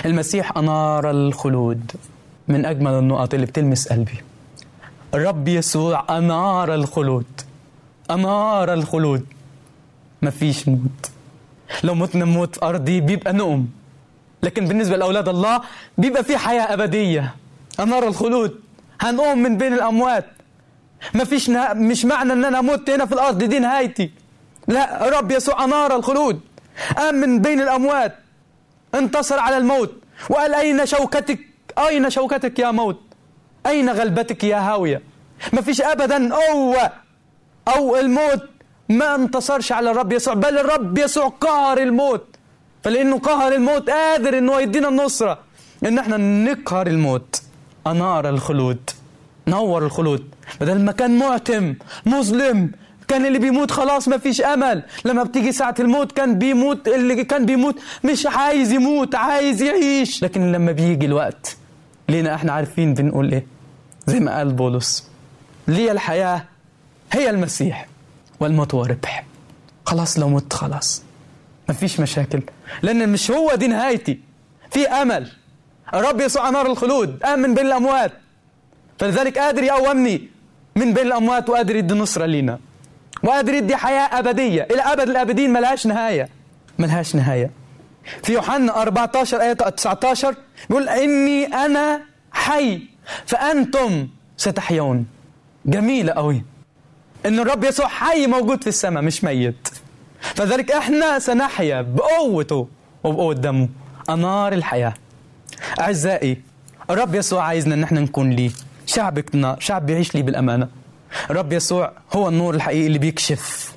المسيح 0.06 0.58
أنار 0.58 1.12
الخلود 1.12 1.92
من 2.48 2.66
أجمل 2.66 2.92
النقط 2.92 3.34
اللي 3.34 3.46
بتلمس 3.46 3.88
قلبي. 3.88 4.22
الرب 5.14 5.48
يسوع 5.48 6.06
أنار 6.18 6.74
الخلود. 6.74 7.26
أنار 8.12 8.74
الخلود. 8.74 9.26
مفيش 10.22 10.68
موت. 10.68 11.12
لو 11.84 11.96
متنا 11.96 12.26
موت 12.26 12.64
أرضي 12.64 13.02
بيبقى 13.02 13.34
نقم 13.34 13.66
لكن 14.44 14.66
بالنسبة 14.68 14.98
لأولاد 14.98 15.30
الله 15.30 15.62
بيبقى 15.98 16.24
في 16.24 16.38
حياة 16.38 16.74
أبدية. 16.74 17.36
أنار 17.80 18.08
الخلود. 18.08 18.60
هنقوم 19.02 19.38
من 19.38 19.58
بين 19.58 19.74
الأموات. 19.74 20.26
مفيش 21.16 21.50
نه... 21.50 21.74
مش 21.74 22.06
معنى 22.06 22.34
إن 22.34 22.46
أنا 22.46 22.62
مت 22.62 22.90
هنا 22.90 23.06
في 23.06 23.12
الأرض 23.14 23.44
دي 23.44 23.60
نهايتي. 23.60 24.12
لا 24.68 25.10
رب 25.20 25.32
يسوع 25.32 25.64
انار 25.64 25.96
الخلود. 25.96 26.40
قام 26.98 27.16
من 27.16 27.42
بين 27.42 27.62
الأموات. 27.62 28.16
انتصر 28.96 29.40
على 29.40 29.58
الموت. 29.58 29.94
وقال 30.30 30.54
أين 30.54 30.86
شوكتك؟ 30.86 31.40
أين 31.78 32.10
شوكتك 32.10 32.60
يا 32.60 32.72
موت؟ 32.72 33.02
أين 33.66 33.90
غلبتك 33.90 34.44
يا 34.44 34.58
هاوية؟ 34.58 35.02
مفيش 35.54 35.82
ابدا. 35.82 36.36
قوه 36.36 36.92
أو 37.68 37.96
الموت. 37.98 38.50
ما 38.90 39.16
انتصرش 39.16 39.72
على 39.72 39.92
الرب 39.92 40.12
يسوع. 40.12 40.34
بل 40.34 40.58
الرب 40.58 40.98
يسوع 40.98 41.28
قهر 41.28 41.78
الموت. 41.78 42.36
فلأنه 42.84 43.20
قهر 43.20 43.54
الموت 43.56 43.90
قادر 43.90 44.38
إنه 44.38 44.60
يدينا 44.62 44.88
النصرة. 44.90 45.40
إن 45.86 45.98
إحنا 46.00 46.18
نقهر 46.18 46.88
الموت. 46.88 47.42
أنار 47.88 48.30
الخلود. 48.30 48.90
نور 49.48 49.86
الخلود. 49.86 50.24
بدل 50.62 50.80
ما 50.80 50.92
كان 50.92 51.18
معتم 51.18 51.76
مظلم 52.06 52.72
كان 53.08 53.26
اللي 53.26 53.40
بيموت 53.40 53.72
خلاص 53.72 54.08
ما 54.08 54.18
فيش 54.18 54.42
أمل. 54.42 54.84
لما 55.06 55.24
بتيجي 55.24 55.52
ساعة 55.52 55.76
الموت 55.80 56.12
كان 56.12 56.40
بيموت 56.40 56.88
اللي 56.88 57.24
كان 57.24 57.46
بيموت 57.46 57.76
مش 58.04 58.26
عايز 58.28 58.72
يموت 58.72 59.16
عايز 59.16 59.62
يعيش. 59.62 60.24
لكن 60.24 60.52
لما 60.52 60.72
بيجي 60.72 61.06
الوقت 61.06 61.58
لينا 62.10 62.36
إحنا 62.36 62.52
عارفين 62.54 62.94
بنقول 62.94 63.32
إيه؟ 63.32 63.46
زي 64.08 64.20
ما 64.20 64.38
قال 64.38 64.54
بولس 64.54 65.08
لي 65.68 65.92
الحياة 65.92 66.44
هي 67.14 67.30
المسيح 67.30 67.88
والموت 68.40 68.74
هو 68.74 68.84
ربح. 68.86 69.26
خلاص 69.86 70.20
لو 70.20 70.30
مت 70.30 70.54
خلاص 70.54 71.04
ما 71.68 71.74
فيش 71.74 72.00
مشاكل 72.00 72.42
لأن 72.82 73.10
مش 73.10 73.32
هو 73.32 73.56
دي 73.56 73.68
نهايتي. 73.68 74.20
في 74.72 74.88
أمل. 74.88 75.32
الرب 75.94 76.22
يسوع 76.22 76.50
نار 76.50 76.66
الخلود 76.66 77.24
قام 77.24 77.40
من 77.40 77.54
بين 77.54 77.66
الأموات. 77.66 78.12
فلذلك 79.00 79.38
قادر 79.38 79.64
يقومني 79.64 80.28
من 80.76 80.94
بين 80.94 81.08
الأموات 81.08 81.50
وقادر 81.50 81.76
يدي 81.76 81.94
نصرة 81.94 82.26
لينا. 82.26 82.60
وقادر 83.24 83.54
يدي 83.54 83.76
حياة 83.76 84.20
أبدية. 84.20 84.68
إلى 84.72 84.82
أبد 84.82 85.10
الآبدين 85.10 85.54
ملهاش 85.54 85.88
نهاية. 85.88 86.30
ملهاش 86.80 87.16
نهاية. 87.16 87.52
في 88.24 88.34
يوحنا 88.34 88.82
14 88.82 89.42
آية 89.42 89.54
19 89.54 90.36
بيقول 90.70 90.90
إني 90.90 91.46
أنا 91.46 92.02
حي 92.32 92.82
فأنتم 93.26 94.08
ستحيون. 94.38 95.06
جميلة 95.66 96.14
قوي. 96.14 96.44
إن 97.26 97.40
الرب 97.40 97.64
يسوع 97.64 97.88
حي 97.88 98.28
موجود 98.28 98.62
في 98.62 98.68
السماء 98.68 99.04
مش 99.04 99.24
ميت. 99.24 99.68
فذلك 100.20 100.72
إحنا 100.72 101.20
سنحيا 101.20 101.82
بقوته 101.82 102.68
وبقوة 103.04 103.34
دمه. 103.34 103.70
أنار 104.10 104.54
الحياة. 104.54 104.94
أعزائي 105.80 106.42
الرب 106.90 107.16
يسوع 107.16 107.44
عايزنا 107.44 107.76
إن 107.76 107.84
إحنا 107.84 108.00
نكون 108.02 108.30
ليه. 108.30 108.52
شعبنا 108.86 109.56
شعب 109.60 109.86
بيعيش 109.86 110.16
لي 110.16 110.22
بالأمانة. 110.22 110.68
الرب 111.30 111.54
يسوع 111.54 111.92
هو 112.14 112.28
النور 112.30 112.56
الحقيقي 112.56 112.88
اللي 112.88 113.00
بيكشف 113.00 113.74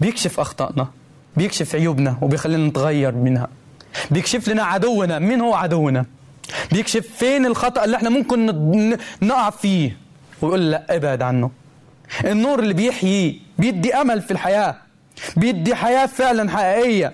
بيكشف 0.00 0.40
أخطائنا 0.40 0.88
بيكشف 1.36 1.74
عيوبنا 1.74 2.16
وبيخلينا 2.22 2.68
نتغير 2.68 3.14
منها. 3.14 3.48
بيكشف 4.10 4.48
لنا 4.48 4.62
عدونا. 4.62 5.18
مين 5.18 5.40
هو 5.40 5.54
عدونا؟ 5.54 6.06
بيكشف 6.72 7.06
فين 7.18 7.46
الخطأ 7.46 7.84
اللي 7.84 7.96
إحنا 7.96 8.10
ممكن 8.10 8.46
نقع 9.22 9.50
فيه؟ 9.50 9.96
ويقول 10.42 10.70
لا 10.70 10.96
ابعد 10.96 11.22
عنه. 11.22 11.50
النور 12.24 12.58
اللي 12.58 12.74
بيحيي 12.74 13.40
بيدي 13.58 13.94
أمل 13.94 14.22
في 14.22 14.30
الحياة. 14.30 14.76
بيدي 15.36 15.74
حياة 15.74 16.06
فعلا 16.06 16.50
حقيقية. 16.50 17.12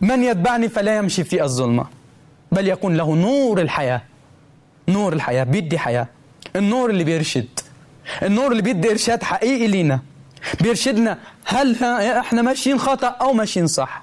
من 0.00 0.22
يتبعني 0.24 0.68
فلا 0.68 0.96
يمشي 0.96 1.24
في 1.24 1.42
الظلمة 1.42 1.86
بل 2.52 2.68
يكون 2.68 2.96
له 2.96 3.14
نور 3.14 3.60
الحياة. 3.60 4.02
نور 4.88 5.12
الحياة 5.12 5.44
بيدي 5.44 5.78
حياة. 5.78 6.08
النور 6.56 6.90
اللي 6.90 7.04
بيرشد. 7.04 7.48
النور 8.22 8.50
اللي 8.50 8.62
بيدي 8.62 8.90
إرشاد 8.90 9.22
حقيقي 9.22 9.66
لينا. 9.66 10.00
بيرشدنا 10.60 11.18
هل 11.44 11.84
إحنا 11.84 12.42
ماشيين 12.42 12.78
خطأ 12.78 13.06
أو 13.08 13.32
ماشيين 13.32 13.66
صح. 13.66 14.02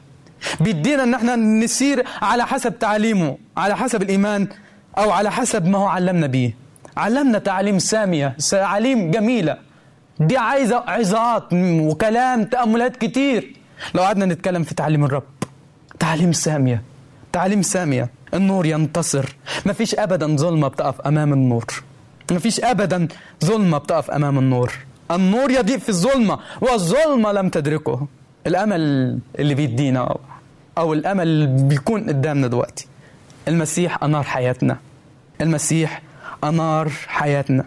بيدينا 0.59 1.03
ان 1.03 1.13
إحنا 1.13 1.35
نسير 1.35 2.03
على 2.21 2.45
حسب 2.45 2.79
تعليمه 2.79 3.37
على 3.57 3.77
حسب 3.77 4.01
الإيمان 4.01 4.47
أو 4.97 5.11
على 5.11 5.31
حسب 5.31 5.67
ما 5.67 5.77
هو 5.77 5.85
علمنا 5.85 6.27
بيه. 6.27 6.55
علمنا 6.97 7.39
تعليم 7.39 7.79
سامية 7.79 8.35
تعليم 8.49 9.11
جميلة. 9.11 9.57
دي 10.19 10.37
عايزة 10.37 10.83
عظات 10.87 11.43
وكلام 11.53 12.43
تأملات 12.43 12.97
كتير. 12.97 13.53
لو 13.95 14.01
قعدنا 14.01 14.25
نتكلم 14.25 14.63
في 14.63 14.75
تعليم 14.75 15.03
الرب 15.03 15.23
تعليم 15.99 16.31
سامية 16.31 16.83
تعليم 17.33 17.61
سامية. 17.61 18.09
النور 18.33 18.65
ينتصر. 18.65 19.35
ما 19.65 19.73
فيش 19.73 19.95
أبدا 19.95 20.35
ظلمة 20.35 20.67
بتقف 20.67 21.01
أمام 21.01 21.33
النور. 21.33 21.65
ما 22.31 22.39
فيش 22.39 22.59
أبدا 22.59 23.07
ظلمة 23.45 23.77
بتقف 23.77 24.11
أمام 24.11 24.39
النور. 24.39 24.73
النور 25.11 25.51
يضيء 25.51 25.77
في 25.77 25.89
الظلمة 25.89 26.39
والظلمة 26.61 27.31
لم 27.31 27.49
تدركه. 27.49 28.07
الأمل 28.47 28.79
اللي 29.39 29.53
بيدينا 29.55 30.17
أو 30.77 30.93
الأمل 30.93 31.27
اللي 31.27 31.63
بيكون 31.63 32.09
قدامنا 32.09 32.47
دلوقتي. 32.47 32.87
المسيح 33.47 34.03
أنار 34.03 34.23
حياتنا. 34.23 34.77
المسيح 35.41 36.01
أنار 36.43 36.89
حياتنا. 36.89 37.65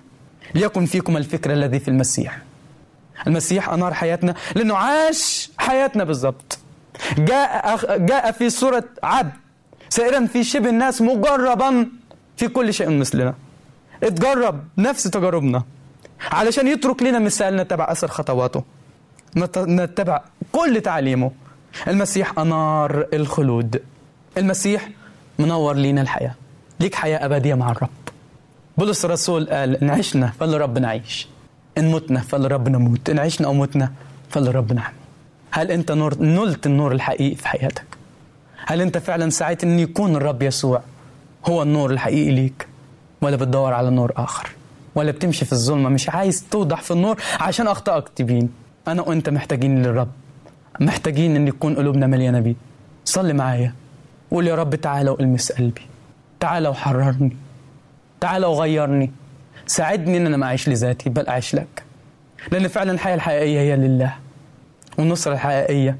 ليكن 0.54 0.86
فيكم 0.86 1.16
الفكر 1.16 1.52
الذي 1.52 1.80
في 1.80 1.88
المسيح. 1.88 2.38
المسيح 3.26 3.68
أنار 3.68 3.94
حياتنا 3.94 4.34
لأنه 4.54 4.76
عاش 4.76 5.50
حياتنا 5.58 6.04
بالضبط. 6.04 6.58
جاء 7.18 7.96
جاء 7.98 8.32
في 8.32 8.50
صورة 8.50 8.84
عبد 9.02 9.32
سائرا 9.88 10.26
في 10.26 10.44
شبه 10.44 10.70
الناس 10.70 11.02
مجربا 11.02 11.88
في 12.36 12.48
كل 12.48 12.74
شيء 12.74 12.88
مثلنا. 12.88 13.34
اتجرب 14.02 14.64
نفس 14.78 15.02
تجاربنا. 15.02 15.62
علشان 16.30 16.68
يترك 16.68 17.02
لنا 17.02 17.18
مثال 17.18 17.56
نتبع 17.56 17.92
أثر 17.92 18.08
خطواته. 18.08 18.64
نتبع 19.36 20.20
كل 20.52 20.80
تعليمه. 20.80 21.30
المسيح 21.88 22.38
أنار 22.38 23.06
الخلود. 23.12 23.82
المسيح 24.38 24.88
منور 25.38 25.76
لينا 25.76 26.00
الحياة. 26.02 26.34
ليك 26.80 26.94
حياة 26.94 27.24
أبدية 27.26 27.54
مع 27.54 27.70
الرب. 27.70 27.88
بولس 28.78 29.04
الرسول 29.04 29.50
قال 29.50 29.76
إن 29.76 29.90
عشنا 29.90 30.32
فلرب 30.40 30.78
نعيش. 30.78 31.28
إن 31.78 31.90
متنا 31.90 32.20
فلرب 32.20 32.68
نموت. 32.68 33.10
إن 33.10 33.18
عشنا 33.18 33.46
أو 33.46 33.52
متنا 33.54 33.92
فلرب 34.28 34.72
نحمي 34.72 34.94
هل 35.50 35.70
أنت 35.70 35.92
نور 35.92 36.18
نلت 36.18 36.66
النور 36.66 36.92
الحقيقي 36.92 37.34
في 37.34 37.48
حياتك؟ 37.48 37.84
هل 38.66 38.80
أنت 38.80 38.98
فعلا 38.98 39.30
سعيت 39.30 39.64
أن 39.64 39.78
يكون 39.78 40.16
الرب 40.16 40.42
يسوع 40.42 40.82
هو 41.46 41.62
النور 41.62 41.90
الحقيقي 41.90 42.30
ليك؟ 42.30 42.66
ولا 43.22 43.36
بتدور 43.36 43.72
على 43.72 43.90
نور 43.90 44.12
آخر؟ 44.16 44.50
ولا 44.94 45.10
بتمشي 45.10 45.44
في 45.44 45.52
الظلمة؟ 45.52 45.88
مش 45.88 46.08
عايز 46.08 46.44
توضح 46.50 46.80
في 46.82 46.90
النور 46.90 47.22
عشان 47.40 47.66
أخطائك 47.68 48.08
تبين. 48.08 48.48
أنا 48.88 49.02
وأنت 49.02 49.28
محتاجين 49.28 49.82
للرب. 49.82 50.08
محتاجين 50.80 51.36
أن 51.36 51.48
يكون 51.48 51.74
قلوبنا 51.74 52.06
مليانة 52.06 52.40
بيه. 52.40 52.54
صلي 53.04 53.32
معايا. 53.32 53.74
قول 54.30 54.46
يا 54.46 54.54
رب 54.54 54.74
تعالى 54.74 55.10
وألمس 55.10 55.52
قلبي. 55.52 55.80
تعالى 56.40 56.68
وحررني. 56.68 57.36
تعالى 58.20 58.46
وغيرني. 58.46 59.10
ساعدني 59.66 60.16
إن 60.16 60.26
أنا 60.26 60.36
ما 60.36 60.46
أعيش 60.46 60.68
لذاتي 60.68 61.10
بل 61.10 61.26
أعيش 61.26 61.54
لك. 61.54 61.82
لأن 62.52 62.68
فعلا 62.68 62.92
الحياة 62.92 63.14
الحقيقية 63.14 63.60
هي 63.60 63.76
لله. 63.76 64.14
والنصرة 64.98 65.32
الحقيقية 65.32 65.96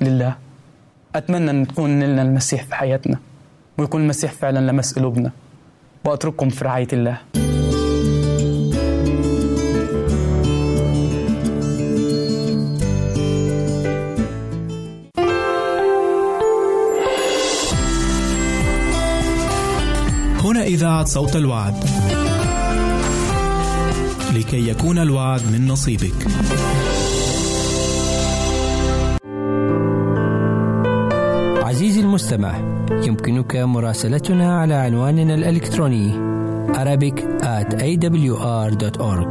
لله. 0.00 0.36
أتمنى 1.14 1.50
أن 1.50 1.66
تكون 1.66 2.02
لنا 2.02 2.22
المسيح 2.22 2.62
في 2.62 2.74
حياتنا. 2.74 3.18
ويكون 3.78 4.02
المسيح 4.02 4.32
فعلا 4.32 4.70
لمس 4.70 4.98
قلوبنا. 4.98 5.30
وأترككم 6.04 6.48
في 6.48 6.64
رعاية 6.64 6.88
الله. 6.92 7.18
إذاعة 20.64 21.04
صوت 21.04 21.36
الوعد. 21.36 21.74
لكي 24.34 24.68
يكون 24.68 24.98
الوعد 24.98 25.40
من 25.52 25.68
نصيبك. 25.68 26.26
عزيزي 31.64 32.00
المستمع 32.00 32.54
يمكنك 32.90 33.56
مراسلتنا 33.56 34.60
على 34.60 34.74
عنواننا 34.74 35.34
الإلكتروني 35.34 36.34
Arabic 36.74 37.16
at 37.42 37.68
awr.org 37.82 39.30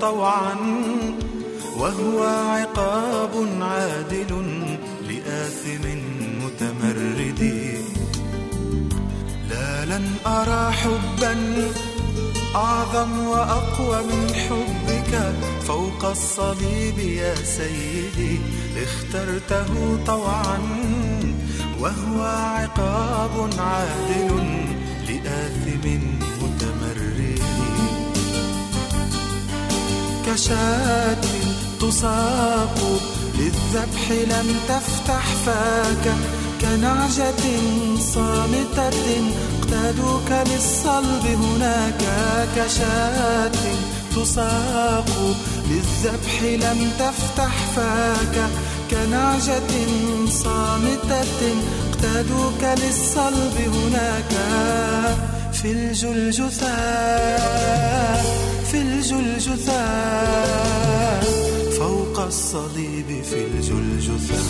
طوعا 0.00 0.56
وهو 1.78 2.22
عقاب 2.22 3.48
عادل 3.60 4.32
لآثم 5.08 5.84
متمرد. 6.42 7.42
لا 9.50 9.84
لن 9.84 10.06
أرى 10.26 10.72
حبا 10.72 11.34
أعظم 12.54 13.26
وأقوى 13.26 14.02
من 14.02 14.34
حبك 14.34 15.34
فوق 15.66 16.04
الصليب 16.04 16.98
يا 16.98 17.34
سيدي. 17.34 18.40
اخترته 18.82 19.98
طوعا 20.06 20.58
وهو 21.80 22.22
عقاب 22.22 23.50
عادل 23.58 24.75
كشاة 30.36 31.24
تساق 31.80 32.78
للذبح 33.38 34.10
لم 34.10 34.56
تفتح 34.68 35.24
فاك 35.46 36.14
كنعجة 36.60 37.44
صامتة 37.98 38.90
اقتادوك 39.60 40.30
للصلب 40.50 41.26
هناك 41.26 42.02
كشاة 42.56 43.52
تساق 44.16 45.08
للذبح 45.70 46.42
لم 46.42 46.90
تفتح 46.98 47.54
فاك 47.76 48.36
كنعجة 48.90 49.72
صامتة 50.28 51.54
اقتادوك 51.90 52.62
للصلب 52.84 53.56
هناك 53.74 54.32
في 55.52 55.72
الجلجثة 55.72 56.76
في 57.36 58.15
الجلجثة 59.56 61.20
فوق 61.78 62.20
الصليب 62.20 63.22
في 63.24 63.46
الجلجثة. 63.46 64.42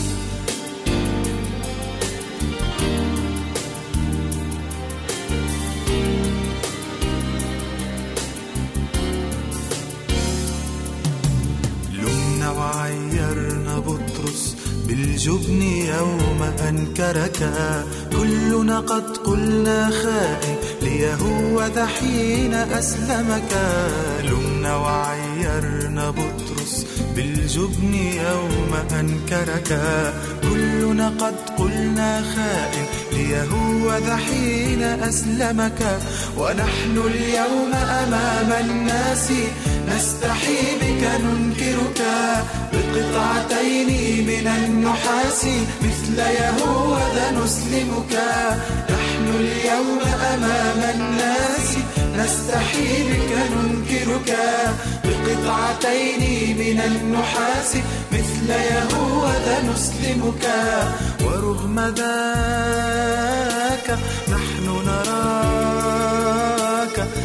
لمنا 11.92 12.50
وعيرنا 12.50 13.78
بطرس 13.78 14.56
بالجبن 14.88 15.62
يوم 15.62 16.42
أنكرك. 16.68 17.52
كلنا 18.12 18.80
قد 18.80 19.16
قلنا 19.16 19.90
خائن 19.90 20.56
ليهوذا 20.96 21.86
حين 21.86 22.54
أسلمك. 22.54 23.52
لمنا 24.24 24.76
وعيرنا 24.76 26.10
بطرس 26.10 26.86
بالجبن 27.16 27.94
يوم 27.94 28.72
أنكرك. 29.00 29.80
كلنا 30.42 31.08
قد 31.08 31.34
قلنا 31.58 32.22
خائن 32.34 32.86
ليهوذا 33.12 34.16
حين 34.16 34.82
أسلمك. 34.82 35.80
ونحن 36.38 36.96
اليوم 37.10 37.72
أمام 37.74 38.50
الناس 38.64 39.32
نستحي 39.88 40.62
بك 40.80 41.02
ننكرك. 41.24 42.00
بقطعتين 42.72 43.90
من 44.26 44.46
النحاس 44.46 45.44
مثل 45.84 46.18
يهوذا 46.18 47.30
نسلمك. 47.30 48.14
اليوم 49.40 50.00
أمام 50.34 50.80
الناس 50.94 51.68
نستحي 52.16 52.88
بك 53.08 53.30
ننكرك 53.52 54.30
بقطعتين 55.04 56.22
من 56.58 56.78
النحاس 56.80 57.70
مثل 58.12 58.48
يهوذا 58.50 59.56
نسلمك. 59.68 60.44
ورغم 61.24 61.78
ذاك 61.80 62.28
نحن 64.28 64.66
نراك. 64.86 66.16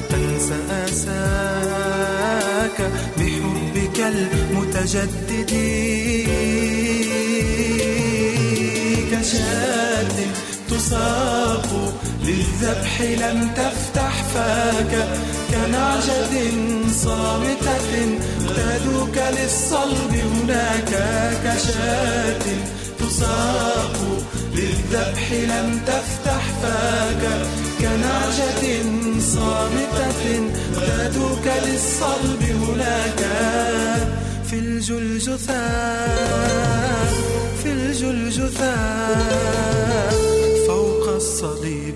تنسى 0.09 0.57
آساك 0.85 2.77
بحبك 3.17 3.97
المتجدد. 3.99 5.51
كشاة 9.11 10.17
تساق 10.71 11.93
للذبح 12.23 13.01
لم 13.01 13.49
تفتح 13.55 14.23
فاك 14.23 15.07
كنعجة 15.49 16.33
صامتة 17.03 18.17
اقتادوك 18.45 19.17
للصلب 19.37 20.13
هناك 20.13 20.89
كشاة 21.43 22.43
تساق 22.99 23.97
للذبح 24.55 25.31
لم 25.31 25.79
تفتح 25.87 26.41
فاك 26.61 27.23
كنعجة 27.79 28.83
صامتة 29.19 30.49
اقتادوك 30.75 31.47
للصلب 31.65 32.41
هناك 32.43 33.19
في 34.49 34.59
الجلجثة 34.59 35.67
في 37.63 37.71
الجلجثة 37.71 38.75
فوق 41.41 41.90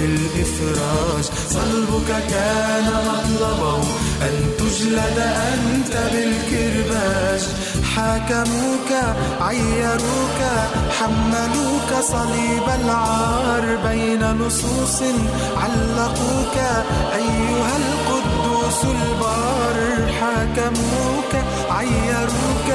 بالإفراج 0.00 1.24
صلبك 1.50 2.08
كان 2.30 2.86
مطلبه 3.08 3.82
أن 4.22 4.50
تجلد 4.58 5.18
أنت 5.52 5.94
بالكرباج 6.12 7.42
حاكموك 7.96 8.90
عيروك 9.40 10.40
حملوك 10.98 11.90
صليب 12.02 12.66
العار 12.84 13.76
بين 13.88 14.22
لصوص 14.38 15.02
علقوك. 15.56 16.56
أيها 17.14 17.76
القدوس 17.76 18.84
البار 18.84 20.12
حاكموك 20.20 21.19
عيروك 21.80 22.70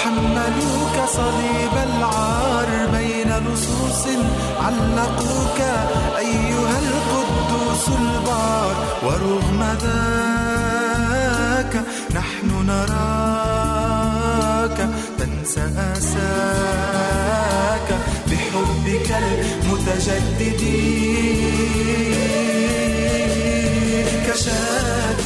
حملوك 0.00 0.96
صليب 1.18 1.74
العار 1.88 2.70
بين 2.92 3.30
لصوص 3.44 4.04
علقوك. 4.64 5.60
أيها 6.18 6.76
القدوس 6.84 7.84
البار 7.88 8.74
ورغم 9.04 9.60
ذاك 9.82 11.74
نحن 12.14 12.48
نراك. 12.66 13.98
تنسى 15.18 15.64
آساك 15.92 17.88
بحبك 18.26 19.08
المتجدد. 19.22 20.62
كشاة 24.26 25.22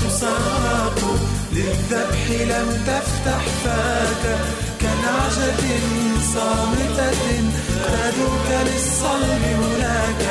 تساق 0.00 1.00
للذبح 1.68 2.30
لم 2.30 2.68
تفتح 2.86 3.42
فاك 3.64 4.38
كنعجة 4.80 5.60
صامتة 6.34 7.10
اقتادوك 7.84 8.48
للصلب 8.66 9.42
هناك 9.42 10.22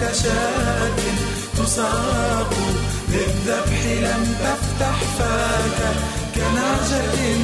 كشاة 0.00 0.96
تساق 1.58 2.54
للذبح 3.08 3.84
لم 3.86 4.34
تفتح 4.44 4.96
فاك 5.18 5.80
كنعجة 6.34 7.36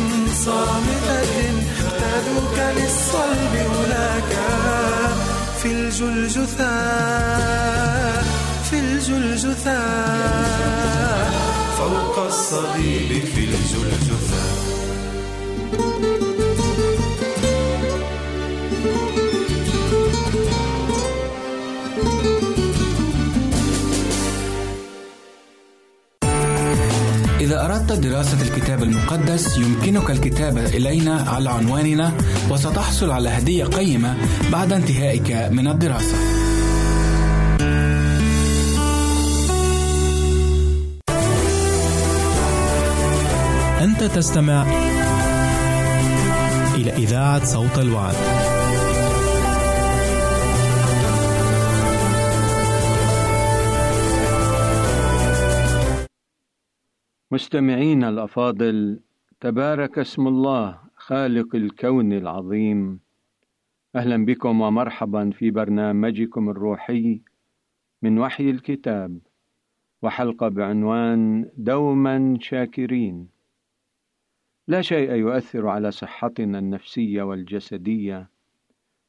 صامتة 0.45 1.35
اقتادوك 1.85 2.77
للصلب 2.77 3.55
هناك 3.55 4.33
في 5.63 5.69
الجلجثة 5.73 6.79
في 8.71 8.79
الجلجثة 8.79 9.79
فوق 11.89 12.27
الصليب 12.27 13.25
في 13.25 13.45
الجلجثة 13.45 14.43
إذا 27.41 27.65
أردت 27.65 27.93
دراسة 27.93 28.43
الكتاب 28.43 28.83
المقدس 28.83 29.59
يمكنك 29.59 30.11
الكتابة 30.11 30.67
إلينا 30.67 31.25
على 31.29 31.51
عنواننا 31.51 32.13
وستحصل 32.51 33.11
على 33.11 33.29
هدية 33.29 33.65
قيمة 33.65 34.17
بعد 34.53 34.73
انتهائك 34.73 35.31
من 35.53 35.69
الدراسة. 35.69 36.38
أنت 43.99 44.17
تستمع 44.17 44.63
إلى 46.75 46.91
إذاعة 46.91 47.45
صوت 47.45 47.79
الوعد. 47.79 48.15
مستمعينا 57.31 58.09
الأفاضل 58.09 59.01
تبارك 59.41 59.99
اسم 59.99 60.29
الله 60.29 60.79
خالق 60.97 61.55
الكون 61.55 62.13
العظيم 62.13 63.01
أهلا 63.97 64.25
بكم 64.25 64.61
ومرحبا 64.61 65.31
في 65.31 65.51
برنامجكم 65.51 66.51
الروحي 66.51 67.21
من 68.03 68.19
وحي 68.19 68.51
الكتاب 68.51 69.19
وحلقة 70.03 70.49
بعنوان 70.49 71.51
دوما 71.57 72.39
شاكرين 72.41 73.38
لا 74.69 74.83
شيء 74.83 75.13
يؤثر 75.13 75.69
على 75.69 75.91
صحتنا 75.91 76.59
النفسية 76.59 77.23
والجسدية 77.23 78.31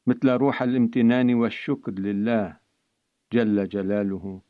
مثل 0.06 0.30
روح 0.30 0.62
الامتنان 0.62 1.34
والشكر 1.34 1.92
لله 1.92 2.56
جل 3.32 3.68
جلاله. 3.68 4.40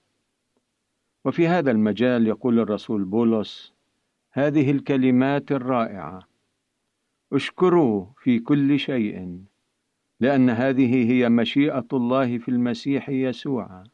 وفي 1.24 1.48
هذا 1.48 1.70
المجال 1.70 2.26
يقول 2.26 2.58
الرسول 2.58 3.04
بولس 3.04 3.72
هذه 4.32 4.70
الكلمات 4.70 5.52
الرائعة. 5.52 6.28
اشكروا 7.32 8.06
في 8.22 8.38
كل 8.38 8.78
شيء 8.78 9.40
لأن 10.20 10.50
هذه 10.50 11.12
هي 11.12 11.28
مشيئة 11.28 11.86
الله 11.92 12.38
في 12.38 12.48
المسيح 12.48 13.08
يسوع. 13.08 13.84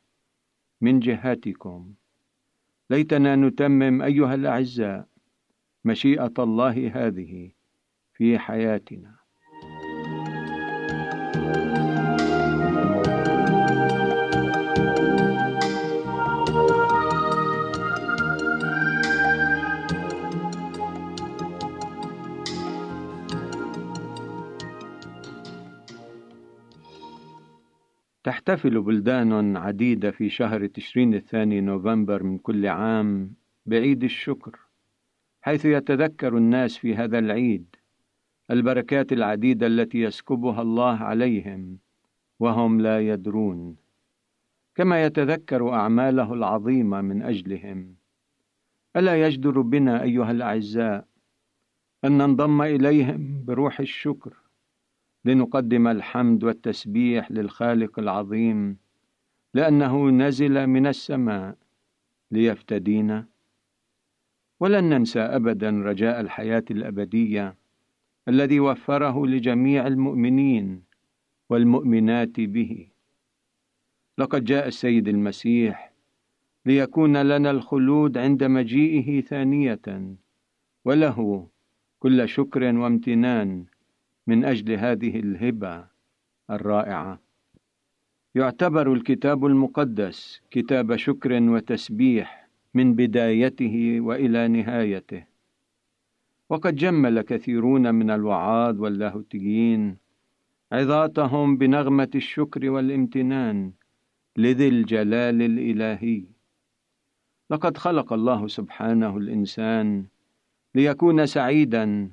من 0.80 1.00
جهتكم 1.00 1.92
ليتنا 2.90 3.36
نتمم 3.36 4.02
أيها 4.02 4.34
الأعزاء 4.34 5.15
مشيئة 5.86 6.32
الله 6.38 6.90
هذه 6.94 7.50
في 8.14 8.38
حياتنا. 8.38 9.16
تحتفل 28.24 28.82
بلدان 28.82 29.56
عديدة 29.56 30.10
في 30.10 30.28
شهر 30.28 30.66
تشرين 30.66 31.14
الثاني 31.14 31.60
نوفمبر 31.60 32.22
من 32.22 32.38
كل 32.38 32.66
عام 32.66 33.34
بعيد 33.66 34.04
الشكر. 34.04 34.65
حيث 35.46 35.64
يتذكر 35.64 36.36
الناس 36.36 36.76
في 36.76 36.94
هذا 36.94 37.18
العيد 37.18 37.76
البركات 38.50 39.12
العديدة 39.12 39.66
التي 39.66 39.98
يسكبها 39.98 40.62
الله 40.62 40.96
عليهم 40.96 41.78
وهم 42.40 42.80
لا 42.80 43.00
يدرون. 43.00 43.76
كما 44.74 45.04
يتذكر 45.04 45.72
أعماله 45.72 46.32
العظيمة 46.34 47.00
من 47.00 47.22
أجلهم. 47.22 47.94
ألا 48.96 49.26
يجدر 49.26 49.60
بنا 49.60 50.02
أيها 50.02 50.30
الأعزاء 50.30 51.06
أن 52.04 52.18
ننضم 52.18 52.62
إليهم 52.62 53.44
بروح 53.44 53.80
الشكر 53.80 54.36
لنقدم 55.24 55.86
الحمد 55.88 56.44
والتسبيح 56.44 57.30
للخالق 57.30 57.98
العظيم 57.98 58.76
لأنه 59.54 60.10
نزل 60.10 60.66
من 60.66 60.86
السماء 60.86 61.56
ليفتدينا 62.30 63.35
ولن 64.60 64.84
ننسى 64.84 65.20
ابدا 65.20 65.70
رجاء 65.70 66.20
الحياة 66.20 66.64
الأبدية 66.70 67.54
الذي 68.28 68.60
وفره 68.60 69.26
لجميع 69.26 69.86
المؤمنين 69.86 70.82
والمؤمنات 71.50 72.40
به. 72.40 72.88
لقد 74.18 74.44
جاء 74.44 74.68
السيد 74.68 75.08
المسيح 75.08 75.92
ليكون 76.66 77.16
لنا 77.16 77.50
الخلود 77.50 78.18
عند 78.18 78.44
مجيئه 78.44 79.20
ثانية 79.20 80.16
وله 80.84 81.48
كل 81.98 82.28
شكر 82.28 82.62
وامتنان 82.76 83.64
من 84.26 84.44
أجل 84.44 84.72
هذه 84.72 85.20
الهبة 85.20 85.86
الرائعة. 86.50 87.20
يعتبر 88.34 88.92
الكتاب 88.92 89.46
المقدس 89.46 90.40
كتاب 90.50 90.96
شكر 90.96 91.42
وتسبيح 91.42 92.45
من 92.76 92.94
بدايته 92.94 94.00
وإلى 94.00 94.48
نهايته. 94.48 95.24
وقد 96.50 96.76
جمل 96.76 97.20
كثيرون 97.20 97.94
من 97.94 98.10
الوعاظ 98.10 98.80
واللاهوتيين 98.80 99.96
عظاتهم 100.72 101.56
بنغمة 101.56 102.10
الشكر 102.14 102.70
والامتنان 102.70 103.72
لذي 104.36 104.68
الجلال 104.68 105.42
الإلهي. 105.42 106.24
لقد 107.50 107.76
خلق 107.76 108.12
الله 108.12 108.46
سبحانه 108.46 109.16
الإنسان 109.16 110.06
ليكون 110.74 111.26
سعيدا 111.26 112.10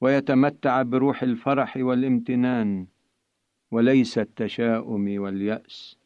ويتمتع 0.00 0.82
بروح 0.82 1.22
الفرح 1.22 1.76
والامتنان 1.76 2.86
وليس 3.70 4.18
التشاؤم 4.18 5.20
واليأس. 5.22 5.97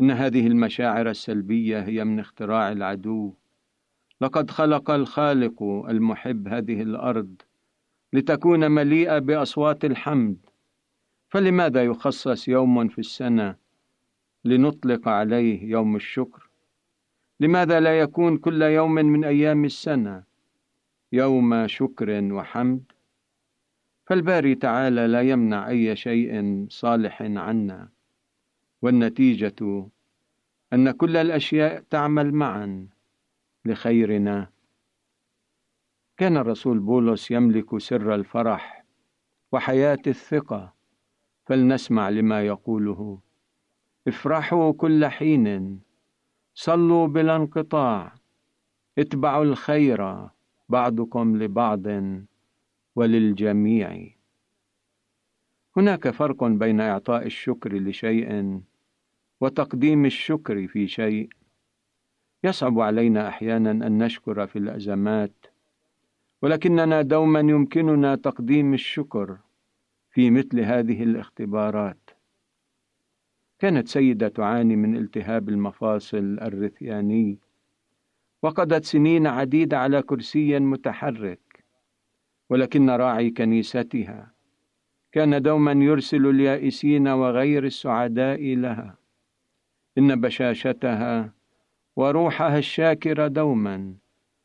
إن 0.00 0.10
هذه 0.10 0.46
المشاعر 0.46 1.10
السلبية 1.10 1.80
هي 1.80 2.04
من 2.04 2.20
اختراع 2.20 2.72
العدو. 2.72 3.34
لقد 4.20 4.50
خلق 4.50 4.90
الخالق 4.90 5.62
المحب 5.62 6.48
هذه 6.48 6.82
الأرض 6.82 7.42
لتكون 8.12 8.70
مليئة 8.70 9.18
بأصوات 9.18 9.84
الحمد. 9.84 10.36
فلماذا 11.28 11.84
يخصص 11.84 12.48
يوم 12.48 12.88
في 12.88 12.98
السنة 12.98 13.56
لنطلق 14.44 15.08
عليه 15.08 15.62
يوم 15.62 15.96
الشكر؟ 15.96 16.48
لماذا 17.40 17.80
لا 17.80 17.98
يكون 17.98 18.38
كل 18.38 18.62
يوم 18.62 18.94
من 18.94 19.24
أيام 19.24 19.64
السنة 19.64 20.24
يوم 21.12 21.66
شكر 21.66 22.32
وحمد؟ 22.32 22.82
فالباري 24.06 24.54
تعالى 24.54 25.06
لا 25.06 25.20
يمنع 25.20 25.68
أي 25.68 25.96
شيء 25.96 26.66
صالح 26.68 27.22
عنا. 27.22 27.88
والنتيجة 28.84 29.88
أن 30.72 30.90
كل 30.90 31.16
الأشياء 31.16 31.84
تعمل 31.90 32.32
معا 32.34 32.88
لخيرنا. 33.64 34.50
كان 36.16 36.36
الرسول 36.36 36.78
بولس 36.78 37.30
يملك 37.30 37.78
سر 37.78 38.14
الفرح 38.14 38.84
وحياة 39.52 39.98
الثقة 40.06 40.74
فلنسمع 41.46 42.08
لما 42.08 42.42
يقوله. 42.42 43.18
افرحوا 44.08 44.72
كل 44.72 45.06
حين 45.06 45.80
صلوا 46.54 47.06
بلا 47.06 47.36
انقطاع 47.36 48.14
اتبعوا 48.98 49.44
الخير 49.44 50.28
بعضكم 50.68 51.36
لبعض 51.42 51.86
وللجميع. 52.96 54.08
هناك 55.76 56.10
فرق 56.10 56.44
بين 56.44 56.80
إعطاء 56.80 57.26
الشكر 57.26 57.72
لشيء 57.74 58.60
وتقديم 59.40 60.04
الشكر 60.04 60.66
في 60.66 60.88
شيء. 60.88 61.28
يصعب 62.44 62.80
علينا 62.80 63.28
أحيانا 63.28 63.70
أن 63.70 64.02
نشكر 64.02 64.46
في 64.46 64.58
الأزمات 64.58 65.46
ولكننا 66.42 67.02
دوما 67.02 67.40
يمكننا 67.40 68.14
تقديم 68.14 68.74
الشكر 68.74 69.38
في 70.10 70.30
مثل 70.30 70.60
هذه 70.60 71.02
الاختبارات. 71.02 72.10
كانت 73.58 73.88
سيدة 73.88 74.28
تعاني 74.28 74.76
من 74.76 74.96
التهاب 74.96 75.48
المفاصل 75.48 76.38
الرثياني 76.42 77.38
وقضت 78.42 78.84
سنين 78.84 79.26
عديدة 79.26 79.78
على 79.78 80.02
كرسي 80.02 80.58
متحرك 80.58 81.64
ولكن 82.50 82.90
راعي 82.90 83.30
كنيستها 83.30 84.34
كان 85.12 85.42
دوما 85.42 85.72
يرسل 85.72 86.26
اليائسين 86.26 87.08
وغير 87.08 87.64
السعداء 87.64 88.54
لها. 88.54 89.03
إن 89.98 90.20
بشاشتها 90.20 91.32
وروحها 91.96 92.58
الشاكر 92.58 93.28
دوما 93.28 93.94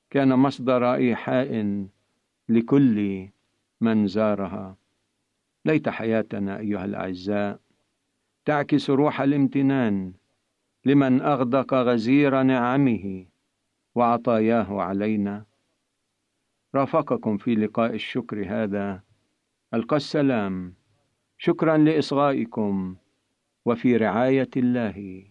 كان 0.10 0.34
مصدر 0.34 0.94
إيحاء 0.94 1.86
لكل 2.50 3.30
من 3.82 4.08
زارها. 4.08 4.78
ليت 5.66 5.90
حياتنا 5.90 6.60
أيها 6.60 6.86
الأعزاء 6.86 7.60
تعكس 8.46 8.90
روح 8.90 9.22
الامتنان 9.22 10.14
لمن 10.86 11.22
أغدق 11.22 11.74
غزير 11.74 12.42
نعمه 12.44 13.26
وعطاياه 13.96 14.82
علينا. 14.82 15.46
رافقكم 16.76 17.38
في 17.38 17.56
لقاء 17.56 17.94
الشكر 17.94 18.46
هذا. 18.48 19.04
ألقى 19.74 19.96
السلام. 19.96 20.74
شكرا 21.38 21.78
لإصغائكم 21.78 22.96
وفي 23.66 23.98
رعاية 23.98 24.50
الله. 24.58 25.24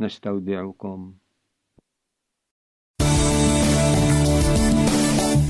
نستودعكم. 0.00 1.14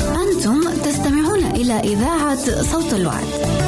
أنتم 0.01 0.61
تستمعون 0.85 1.45
إلى 1.45 1.73
إذاعة 1.73 2.63
صوت 2.63 2.95
الوعد. 2.95 3.60